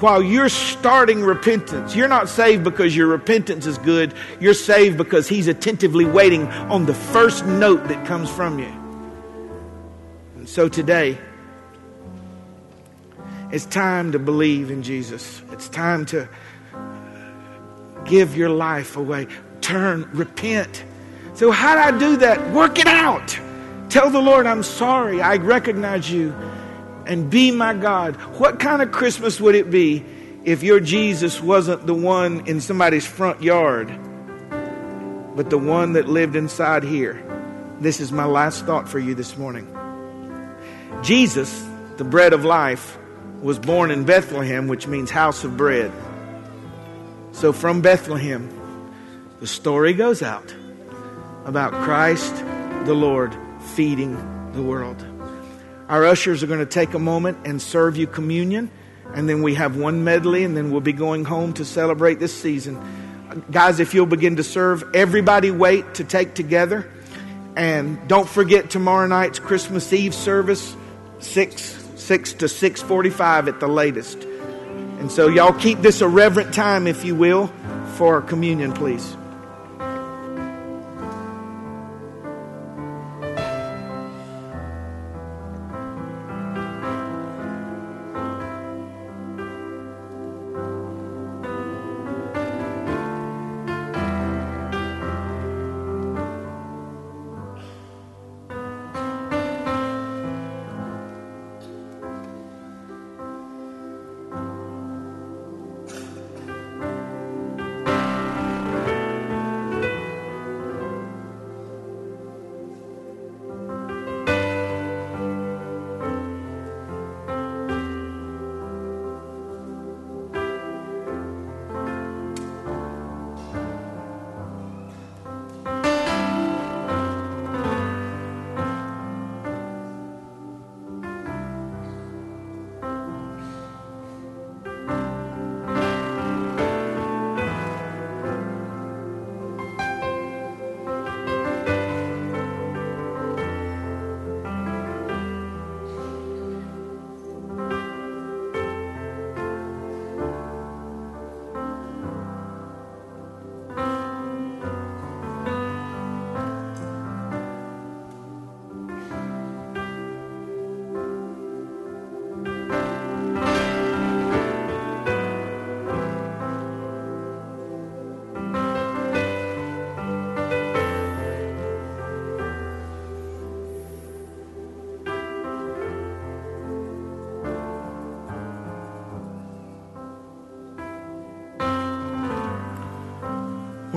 while 0.03 0.21
you're 0.21 0.49
starting 0.49 1.21
repentance, 1.21 1.95
you're 1.95 2.09
not 2.09 2.27
saved 2.27 2.61
because 2.61 2.93
your 2.93 3.07
repentance 3.07 3.65
is 3.65 3.77
good. 3.77 4.13
You're 4.37 4.53
saved 4.53 4.97
because 4.97 5.29
He's 5.29 5.47
attentively 5.47 6.03
waiting 6.03 6.45
on 6.67 6.85
the 6.85 6.93
first 6.93 7.45
note 7.45 7.87
that 7.87 8.05
comes 8.05 8.29
from 8.29 8.59
you. 8.59 8.67
And 10.35 10.49
so 10.49 10.67
today, 10.67 11.17
it's 13.49 13.65
time 13.65 14.11
to 14.11 14.19
believe 14.19 14.71
in 14.71 14.83
Jesus. 14.83 15.41
It's 15.53 15.69
time 15.69 16.05
to 16.07 16.27
give 18.03 18.35
your 18.35 18.49
life 18.49 18.97
away. 18.97 19.27
Turn, 19.61 20.09
repent. 20.11 20.83
So, 21.33 21.49
how 21.49 21.75
do 21.75 21.95
I 21.95 21.97
do 21.97 22.17
that? 22.17 22.51
Work 22.51 22.77
it 22.77 22.87
out. 22.87 23.39
Tell 23.87 24.09
the 24.09 24.19
Lord, 24.19 24.47
I'm 24.47 24.63
sorry. 24.63 25.21
I 25.21 25.37
recognize 25.37 26.11
you 26.11 26.35
and 27.05 27.29
be 27.29 27.51
my 27.51 27.73
God. 27.73 28.15
What 28.37 28.59
kind 28.59 28.81
of 28.81 28.91
Christmas 28.91 29.39
would 29.39 29.55
it 29.55 29.69
be 29.69 30.03
if 30.43 30.63
your 30.63 30.79
Jesus 30.79 31.41
wasn't 31.41 31.85
the 31.85 31.93
one 31.93 32.47
in 32.47 32.61
somebody's 32.61 33.05
front 33.05 33.41
yard, 33.41 33.87
but 35.35 35.49
the 35.49 35.57
one 35.57 35.93
that 35.93 36.07
lived 36.07 36.35
inside 36.35 36.83
here? 36.83 37.23
This 37.79 37.99
is 37.99 38.11
my 38.11 38.25
last 38.25 38.65
thought 38.65 38.87
for 38.87 38.99
you 38.99 39.15
this 39.15 39.37
morning. 39.37 39.67
Jesus, 41.01 41.65
the 41.97 42.03
bread 42.03 42.33
of 42.33 42.45
life, 42.45 42.97
was 43.41 43.59
born 43.59 43.91
in 43.91 44.05
Bethlehem, 44.05 44.67
which 44.67 44.87
means 44.87 45.11
house 45.11 45.43
of 45.43 45.57
bread. 45.57 45.91
So 47.33 47.51
from 47.51 47.81
Bethlehem, 47.81 48.49
the 49.41 49.47
story 49.47 49.93
goes 49.93 50.21
out 50.21 50.55
about 51.45 51.73
Christ 51.73 52.33
the 52.85 52.93
Lord 52.93 53.35
feeding 53.75 54.15
the 54.53 54.61
world. 54.61 55.12
Our 55.93 56.07
ushers 56.07 56.41
are 56.41 56.47
going 56.47 56.57
to 56.57 56.65
take 56.65 56.95
a 56.95 56.99
moment 56.99 57.37
and 57.45 57.61
serve 57.61 57.97
you 57.97 58.07
communion, 58.07 58.71
and 59.13 59.29
then 59.29 59.43
we 59.43 59.53
have 59.53 59.77
one 59.77 60.03
medley, 60.03 60.43
and 60.43 60.57
then 60.57 60.71
we'll 60.71 60.81
be 60.81 60.91
going 60.91 61.23
home 61.23 61.53
to 61.53 61.65
celebrate 61.65 62.19
this 62.19 62.35
season. 62.35 62.81
Guys, 63.51 63.79
if 63.79 63.93
you'll 63.93 64.07
begin 64.07 64.37
to 64.37 64.43
serve, 64.43 64.83
everybody 64.95 65.51
wait 65.51 65.93
to 65.93 66.03
take 66.03 66.33
together. 66.33 66.89
And 67.55 68.07
don't 68.07 68.27
forget 68.27 68.71
tomorrow 68.71 69.05
night's 69.05 69.37
Christmas 69.37 69.93
Eve 69.93 70.15
service, 70.15 70.75
6, 71.19 71.61
6 71.95 72.33
to 72.33 72.45
6.45 72.45 73.47
at 73.47 73.59
the 73.59 73.67
latest. 73.67 74.23
And 74.23 75.11
so 75.11 75.27
y'all 75.27 75.53
keep 75.53 75.81
this 75.81 76.01
a 76.01 76.07
reverent 76.07 76.55
time, 76.55 76.87
if 76.87 77.05
you 77.05 77.13
will, 77.13 77.53
for 77.97 78.19
communion, 78.23 78.73
please. 78.73 79.15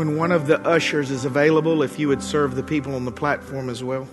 When 0.06 0.16
one 0.16 0.32
of 0.32 0.46
the 0.46 0.60
ushers 0.60 1.10
is 1.10 1.24
available, 1.24 1.82
if 1.82 1.98
you 1.98 2.06
would 2.08 2.22
serve 2.22 2.54
the 2.54 2.62
people 2.62 2.94
on 2.94 3.04
the 3.04 3.10
platform 3.10 3.68
as 3.68 3.82
well. 3.82 4.06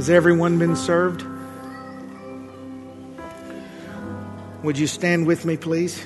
Has 0.00 0.08
everyone 0.08 0.58
been 0.58 0.76
served? 0.76 1.26
Would 4.62 4.78
you 4.78 4.86
stand 4.86 5.26
with 5.26 5.44
me, 5.44 5.58
please? 5.58 6.02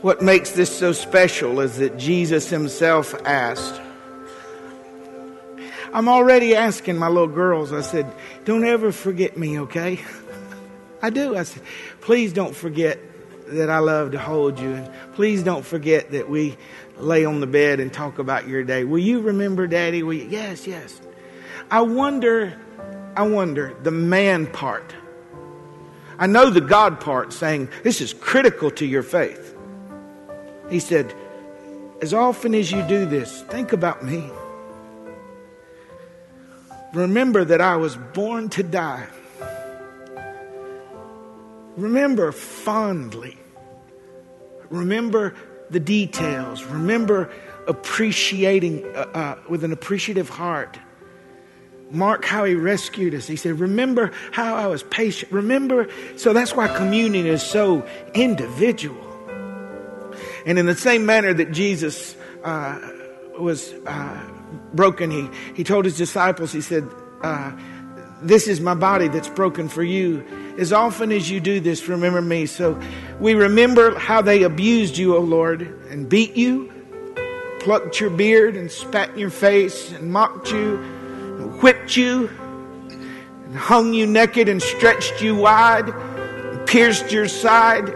What 0.00 0.22
makes 0.22 0.52
this 0.52 0.74
so 0.74 0.92
special 0.92 1.60
is 1.60 1.76
that 1.76 1.98
Jesus 1.98 2.48
himself 2.48 3.14
asked. 3.26 3.78
I'm 5.92 6.08
already 6.08 6.56
asking 6.56 6.96
my 6.96 7.08
little 7.08 7.28
girls, 7.28 7.74
I 7.74 7.82
said, 7.82 8.10
don't 8.46 8.64
ever 8.64 8.90
forget 8.90 9.36
me, 9.36 9.60
okay? 9.60 10.00
I 11.02 11.10
do. 11.10 11.36
I 11.36 11.42
said, 11.42 11.62
please 12.00 12.32
don't 12.32 12.56
forget 12.56 12.98
that 13.46 13.70
I 13.70 13.78
love 13.78 14.12
to 14.12 14.18
hold 14.18 14.58
you. 14.58 14.74
And 14.74 14.90
please 15.14 15.42
don't 15.42 15.64
forget 15.64 16.10
that 16.12 16.28
we 16.28 16.56
lay 16.96 17.24
on 17.24 17.40
the 17.40 17.46
bed 17.46 17.80
and 17.80 17.92
talk 17.92 18.18
about 18.18 18.48
your 18.48 18.64
day. 18.64 18.84
Will 18.84 18.98
you 18.98 19.20
remember, 19.20 19.66
Daddy? 19.66 20.02
Will 20.02 20.14
you? 20.14 20.26
Yes, 20.28 20.66
yes. 20.66 21.00
I 21.70 21.82
wonder, 21.82 22.58
I 23.16 23.22
wonder, 23.22 23.74
the 23.82 23.90
man 23.90 24.46
part. 24.46 24.94
I 26.18 26.26
know 26.26 26.50
the 26.50 26.60
God 26.60 27.00
part 27.00 27.32
saying, 27.32 27.68
this 27.82 28.00
is 28.00 28.12
critical 28.12 28.70
to 28.72 28.86
your 28.86 29.02
faith. 29.02 29.56
He 30.70 30.80
said, 30.80 31.12
As 32.00 32.14
often 32.14 32.54
as 32.54 32.70
you 32.70 32.82
do 32.82 33.06
this, 33.06 33.42
think 33.42 33.72
about 33.72 34.04
me. 34.04 34.30
Remember 36.92 37.44
that 37.44 37.60
I 37.60 37.76
was 37.76 37.96
born 37.96 38.48
to 38.50 38.62
die. 38.62 39.08
Remember 41.76 42.32
fondly. 42.32 43.36
Remember 44.70 45.34
the 45.70 45.80
details. 45.80 46.64
Remember 46.64 47.30
appreciating 47.66 48.84
uh, 48.94 48.98
uh, 49.14 49.38
with 49.48 49.64
an 49.64 49.72
appreciative 49.72 50.28
heart. 50.28 50.78
Mark 51.90 52.24
how 52.24 52.44
he 52.44 52.54
rescued 52.54 53.14
us. 53.14 53.26
He 53.26 53.36
said, 53.36 53.60
Remember 53.60 54.12
how 54.32 54.54
I 54.54 54.66
was 54.66 54.82
patient. 54.82 55.32
Remember. 55.32 55.88
So 56.16 56.32
that's 56.32 56.54
why 56.54 56.68
communion 56.68 57.26
is 57.26 57.42
so 57.42 57.86
individual. 58.14 59.00
And 60.46 60.58
in 60.58 60.66
the 60.66 60.74
same 60.74 61.06
manner 61.06 61.32
that 61.32 61.52
Jesus 61.52 62.16
uh, 62.42 62.78
was 63.38 63.72
uh, 63.86 64.30
broken, 64.74 65.10
he, 65.10 65.28
he 65.54 65.64
told 65.64 65.84
his 65.84 65.96
disciples, 65.96 66.52
he 66.52 66.60
said, 66.60 66.88
uh, 67.22 67.52
This 68.22 68.48
is 68.48 68.60
my 68.60 68.74
body 68.74 69.08
that's 69.08 69.28
broken 69.28 69.68
for 69.68 69.82
you. 69.82 70.24
As 70.58 70.72
often 70.72 71.12
as 71.12 71.30
you 71.30 71.40
do 71.40 71.60
this, 71.60 71.88
remember 71.88 72.22
me. 72.22 72.46
So 72.46 72.80
we 73.20 73.34
remember 73.34 73.98
how 73.98 74.22
they 74.22 74.42
abused 74.42 74.96
you, 74.96 75.16
O 75.16 75.20
Lord, 75.20 75.62
and 75.90 76.08
beat 76.08 76.36
you, 76.36 76.72
plucked 77.60 78.00
your 78.00 78.10
beard, 78.10 78.56
and 78.56 78.70
spat 78.70 79.10
in 79.10 79.18
your 79.18 79.30
face, 79.30 79.92
and 79.92 80.12
mocked 80.12 80.50
you, 80.52 80.76
and 80.76 81.60
whipped 81.62 81.96
you, 81.96 82.28
and 82.88 83.56
hung 83.56 83.92
you 83.92 84.06
naked, 84.06 84.48
and 84.48 84.62
stretched 84.62 85.20
you 85.20 85.34
wide, 85.34 85.88
and 85.88 86.66
pierced 86.66 87.12
your 87.12 87.28
side 87.28 87.92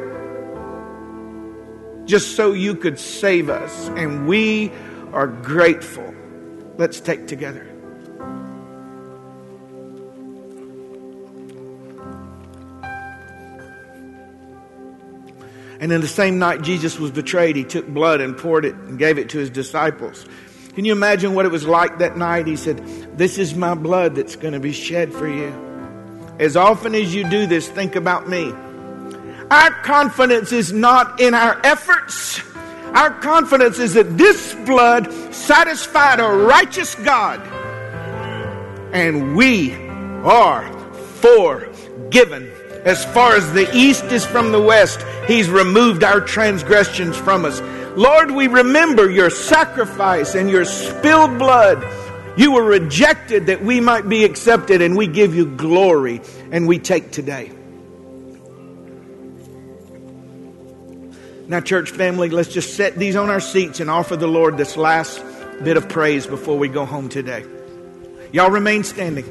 just 2.07 2.35
so 2.35 2.53
you 2.53 2.75
could 2.75 2.99
save 2.99 3.51
us. 3.51 3.89
And 3.91 4.27
we 4.27 4.73
are 5.13 5.27
grateful. 5.27 6.15
Let's 6.77 7.01
take 7.01 7.27
together. 7.27 7.68
And 15.81 15.93
in 15.93 16.01
the 16.01 16.09
same 16.09 16.39
night 16.39 16.63
Jesus 16.63 16.99
was 16.99 17.11
betrayed, 17.11 17.57
he 17.57 17.65
took 17.65 17.87
blood 17.87 18.21
and 18.21 18.37
poured 18.37 18.65
it 18.65 18.75
and 18.75 18.99
gave 18.99 19.19
it 19.19 19.29
to 19.31 19.39
his 19.39 19.51
disciples. 19.51 20.27
Can 20.75 20.85
you 20.85 20.93
imagine 20.93 21.35
what 21.35 21.45
it 21.45 21.51
was 21.51 21.67
like 21.67 21.99
that 21.99 22.17
night? 22.17 22.47
He 22.47 22.57
said, 22.57 22.79
This 23.19 23.39
is 23.39 23.55
my 23.55 23.75
blood 23.75 24.15
that's 24.15 24.37
going 24.37 24.55
to 24.55 24.61
be 24.61 24.73
shed 24.73 25.13
for 25.13 25.29
you. 25.29 25.53
As 26.39 26.57
often 26.57 26.95
as 26.95 27.15
you 27.15 27.29
do 27.29 27.47
this, 27.47 27.69
think 27.69 27.97
about 27.97 28.29
me. 28.29 28.53
Our 29.51 29.71
confidence 29.83 30.53
is 30.53 30.73
not 30.73 31.21
in 31.21 31.35
our 31.35 31.61
efforts. 31.65 32.41
Our 32.95 33.11
confidence 33.11 33.79
is 33.79 33.95
that 33.95 34.17
this 34.17 34.55
blood 34.67 35.13
satisfied 35.35 36.21
a 36.21 36.29
righteous 36.29 36.95
God. 36.95 37.41
And 38.93 39.37
we 39.37 39.75
are 40.23 40.71
forgiven. 41.21 42.53
As 42.85 43.05
far 43.07 43.35
as 43.35 43.53
the 43.53 43.69
east 43.77 44.05
is 44.05 44.25
from 44.25 44.53
the 44.53 44.61
west, 44.61 45.05
He's 45.27 45.51
removed 45.51 46.05
our 46.05 46.21
transgressions 46.21 47.17
from 47.17 47.45
us. 47.45 47.61
Lord, 47.97 48.31
we 48.31 48.47
remember 48.47 49.11
your 49.11 49.31
sacrifice 49.31 50.35
and 50.35 50.49
your 50.49 50.65
spilled 50.65 51.39
blood. 51.39 51.85
You 52.37 52.53
were 52.53 52.63
rejected 52.63 53.47
that 53.47 53.63
we 53.63 53.81
might 53.81 54.09
be 54.09 54.25
accepted, 54.25 54.81
and 54.81 54.97
we 54.97 55.09
give 55.09 55.35
you 55.35 55.57
glory, 55.57 56.21
and 56.53 56.69
we 56.69 56.79
take 56.79 57.11
today. 57.11 57.51
Now, 61.49 61.61
church 61.61 61.91
family, 61.91 62.29
let's 62.29 62.53
just 62.53 62.75
set 62.75 62.97
these 62.97 63.17
on 63.17 63.31
our 63.31 63.41
seats 63.41 63.81
and 63.81 63.91
offer 63.91 64.17
the 64.17 64.29
Lord 64.29 64.57
this 64.57 64.77
last 64.77 65.23
bit 65.65 65.77
of 65.77 65.89
praise 65.89 66.27
before 66.27 66.59
we 66.59 66.69
go 66.69 66.85
home 66.85 67.09
today. 67.09 67.45
Y'all 68.33 68.51
remain 68.51 68.85
standing. 68.85 69.25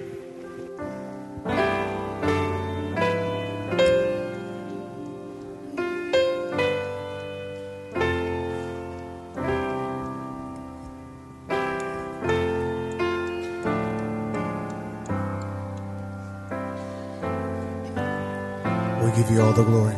The 19.57 19.63
glory. 19.63 19.95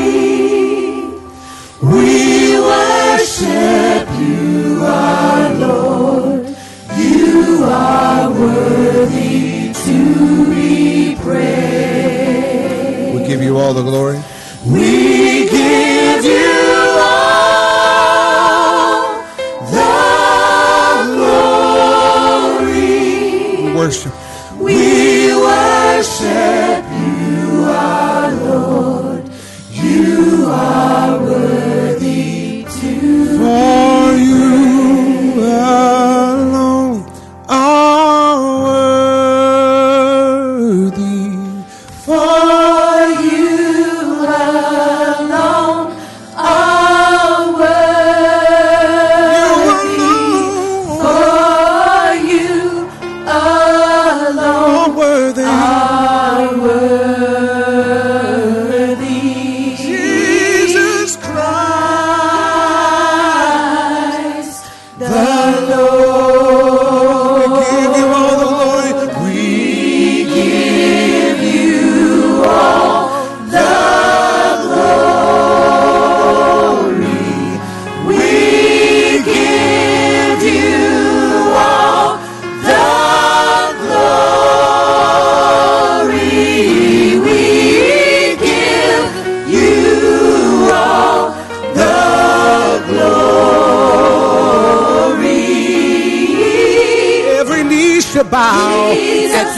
We 1.83 2.59
worship 2.61 4.07
you, 4.17 4.81
our 4.81 5.53
Lord. 5.55 6.55
You 6.97 7.65
are 7.65 8.29
worthy 8.31 9.73
to 9.73 9.97
be 10.49 11.15
praised. 11.17 13.15
We 13.15 13.19
give 13.27 13.41
you 13.41 13.57
all 13.57 13.73
the 13.73 13.83
glory. 13.83 14.21
We 14.65 15.10
glory. 23.91 24.20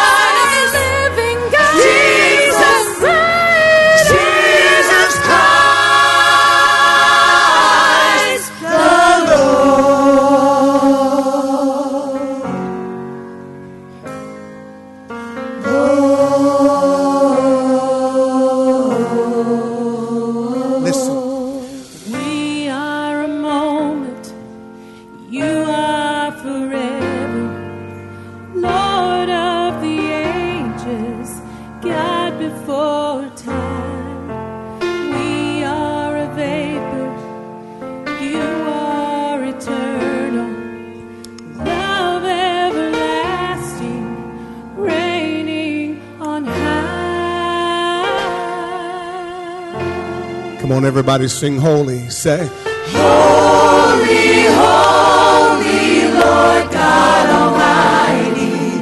Come 50.63 50.71
on, 50.71 50.85
everybody, 50.85 51.27
sing 51.27 51.57
holy. 51.59 52.07
Say, 52.09 52.49
Holy, 52.95 54.45
holy 54.61 56.07
Lord 56.23 56.65
God 56.71 57.25
Almighty, 57.41 58.79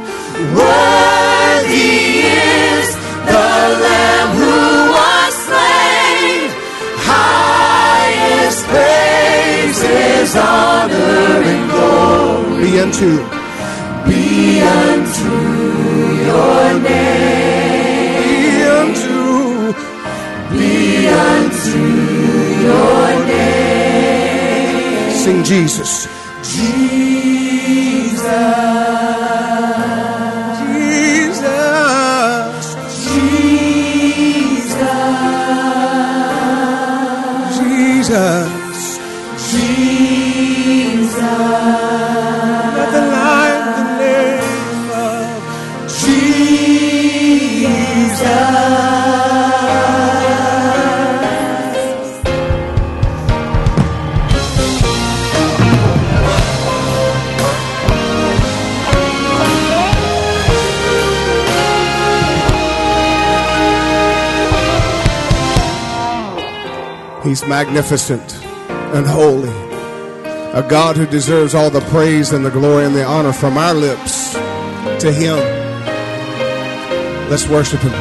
worthy 0.54 1.98
is 2.30 2.88
the 3.32 3.50
Lamb 3.86 4.30
who 4.38 4.58
was 4.94 5.34
slain. 5.48 6.42
Highest 7.10 8.62
praises, 8.70 10.36
honor, 10.36 11.42
and 11.52 11.64
glory 11.72 12.62
be 12.62 12.80
unto. 12.80 13.12
be 14.08 14.62
unto 14.62 15.34
your 16.30 16.80
name. 16.88 17.21
Jesus. 25.40 26.21
He's 67.32 67.48
magnificent 67.48 68.44
and 68.94 69.08
holy. 69.08 69.48
A 70.52 70.62
God 70.68 70.98
who 70.98 71.06
deserves 71.06 71.56
all 71.56 71.70
the 71.70 71.80
praise 71.80 72.34
and 72.34 72.44
the 72.44 72.50
glory 72.50 72.84
and 72.84 72.94
the 72.94 73.06
honor 73.06 73.32
from 73.32 73.58
our 73.58 73.74
lips 73.74 74.34
to 74.34 75.14
Him. 75.14 75.38
Let's 77.30 77.48
worship 77.48 77.80
Him. 77.80 77.94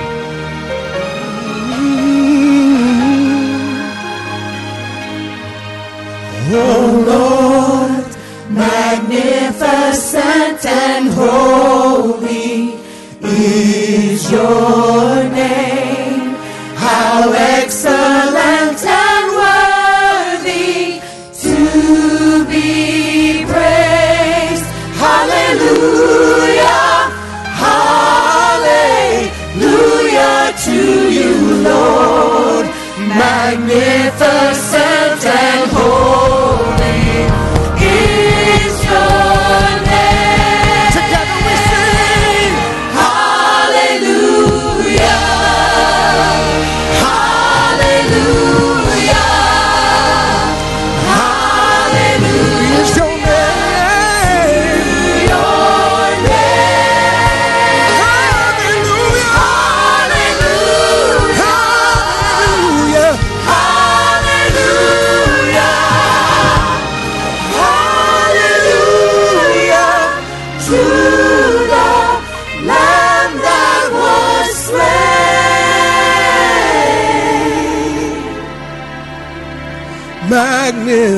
Magnificent 6.51 7.20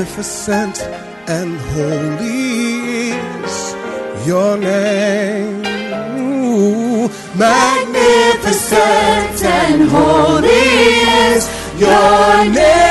Magnificent 0.02 0.82
and 1.28 1.54
holy 1.70 3.12
is 3.14 3.74
your 4.26 4.58
name. 4.58 5.62
Magnificent 7.38 8.82
and 9.44 9.88
holy 9.88 10.50
is 10.50 11.46
your 11.78 12.44
name. 12.50 12.82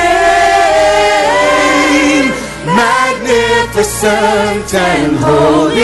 Magnificent 2.64 4.72
and 4.74 5.16
holy 5.18 5.82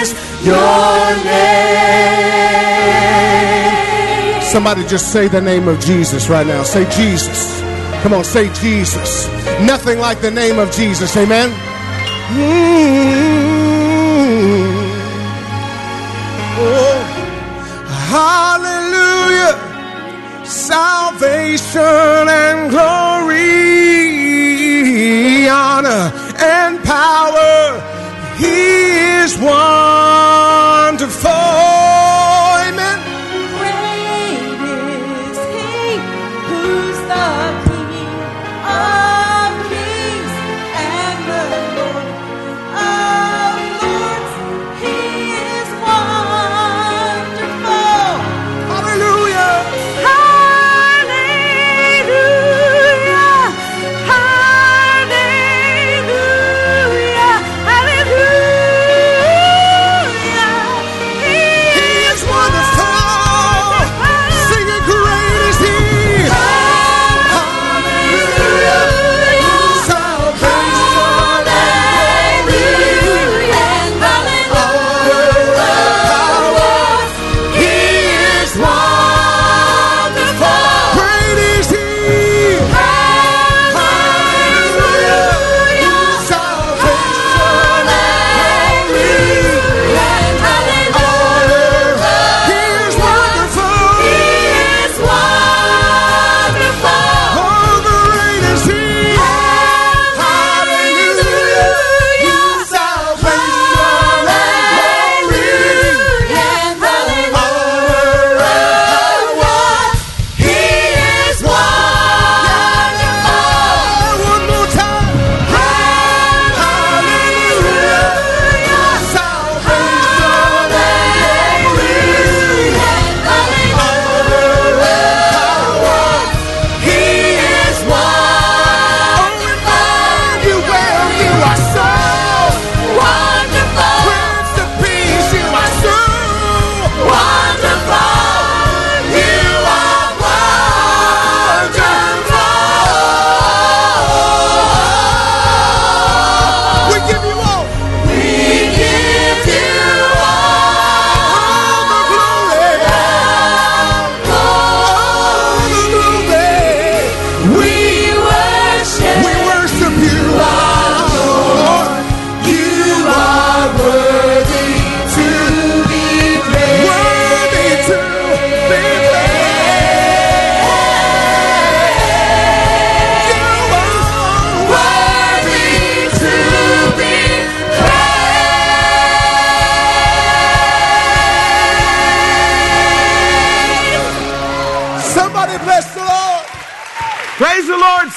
is 0.00 0.12
your 0.44 1.14
name. 1.24 1.30
Somebody 4.42 4.84
just 4.88 5.12
say 5.12 5.28
the 5.28 5.40
name 5.40 5.68
of 5.68 5.78
Jesus 5.78 6.28
right 6.28 6.44
now. 6.44 6.64
Say 6.64 6.86
Jesus. 6.90 7.60
Come 8.02 8.14
on, 8.14 8.24
say 8.24 8.52
Jesus. 8.54 9.28
Nothing 9.66 9.98
like 9.98 10.20
the 10.20 10.30
name 10.30 10.58
of 10.58 10.70
Jesus. 10.72 11.16
Amen. 11.16 11.50
Mm. 12.30 13.10
Oh, 16.58 17.00
hallelujah. 18.12 19.54
Salvation 20.44 22.28
and 22.28 22.70
glory, 22.70 23.09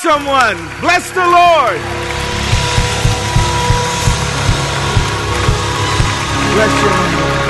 someone. 0.04 0.58
Bless 0.82 1.10
the 1.12 1.26
Lord. 1.26 1.80
Bless 6.54 6.74
your 6.82 6.92
name. 6.92 7.44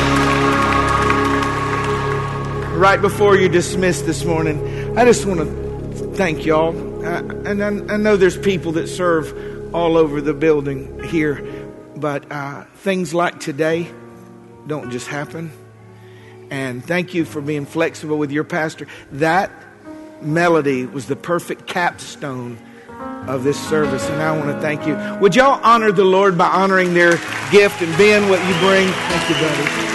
Right 2.79 3.01
before 3.01 3.35
you 3.37 3.49
dismiss 3.49 4.01
this 4.01 4.23
morning, 4.23 4.97
I 4.97 5.05
just 5.05 5.25
want 5.25 5.39
to 5.39 5.45
thank 6.15 6.45
y'all. 6.45 6.75
And 7.03 7.63
I, 7.63 7.67
I, 7.93 7.97
know 7.97 8.17
there's 8.17 8.37
people 8.37 8.73
that 8.73 8.87
serve 8.87 9.73
all 9.73 9.97
over 9.97 10.21
the 10.21 10.33
building 10.33 11.03
here, 11.05 11.43
but 11.95 12.31
uh, 12.31 12.65
things 12.75 13.15
like 13.15 13.39
today 13.39 13.91
don't 14.67 14.91
just 14.91 15.07
happen. 15.07 15.51
And 16.51 16.85
thank 16.85 17.15
you 17.15 17.25
for 17.25 17.41
being 17.41 17.65
flexible 17.65 18.17
with 18.19 18.31
your 18.31 18.43
pastor. 18.43 18.85
That 19.13 19.51
melody 20.25 20.85
was 20.85 21.07
the 21.07 21.15
perfect 21.15 21.67
capstone 21.67 22.57
of 23.27 23.43
this 23.43 23.59
service, 23.69 24.07
and 24.09 24.21
I 24.21 24.37
want 24.37 24.51
to 24.51 24.59
thank 24.61 24.85
you. 24.85 24.95
Would 25.19 25.35
y'all 25.35 25.59
honor 25.63 25.91
the 25.91 26.05
Lord 26.05 26.37
by 26.37 26.47
honoring 26.47 26.93
their 26.93 27.17
gift 27.51 27.81
and 27.81 27.97
being 27.97 28.29
what 28.29 28.39
you 28.47 28.53
bring? 28.59 28.87
Thank 28.87 29.29
you, 29.29 29.35
buddy. 29.35 29.93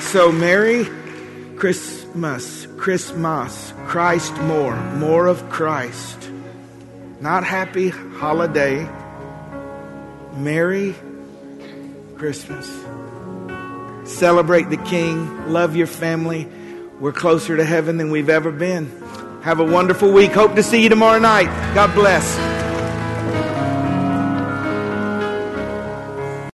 So, 0.00 0.32
Merry 0.32 0.86
Christmas, 1.56 2.66
Christmas, 2.78 3.74
Christ 3.86 4.34
more, 4.42 4.76
more 4.94 5.26
of 5.26 5.50
Christ. 5.50 6.30
Not 7.20 7.44
happy 7.44 7.90
holiday. 7.90 8.88
Merry 10.34 10.94
Christmas. 12.16 12.87
Celebrate 14.08 14.70
the 14.70 14.78
King. 14.78 15.52
Love 15.52 15.76
your 15.76 15.86
family. 15.86 16.48
We're 16.98 17.12
closer 17.12 17.56
to 17.56 17.64
heaven 17.64 17.98
than 17.98 18.10
we've 18.10 18.30
ever 18.30 18.50
been. 18.50 18.90
Have 19.42 19.60
a 19.60 19.64
wonderful 19.64 20.10
week. 20.10 20.32
Hope 20.32 20.54
to 20.56 20.62
see 20.62 20.82
you 20.82 20.88
tomorrow 20.88 21.18
night. 21.18 21.46
God 21.74 21.94
bless. 21.94 22.57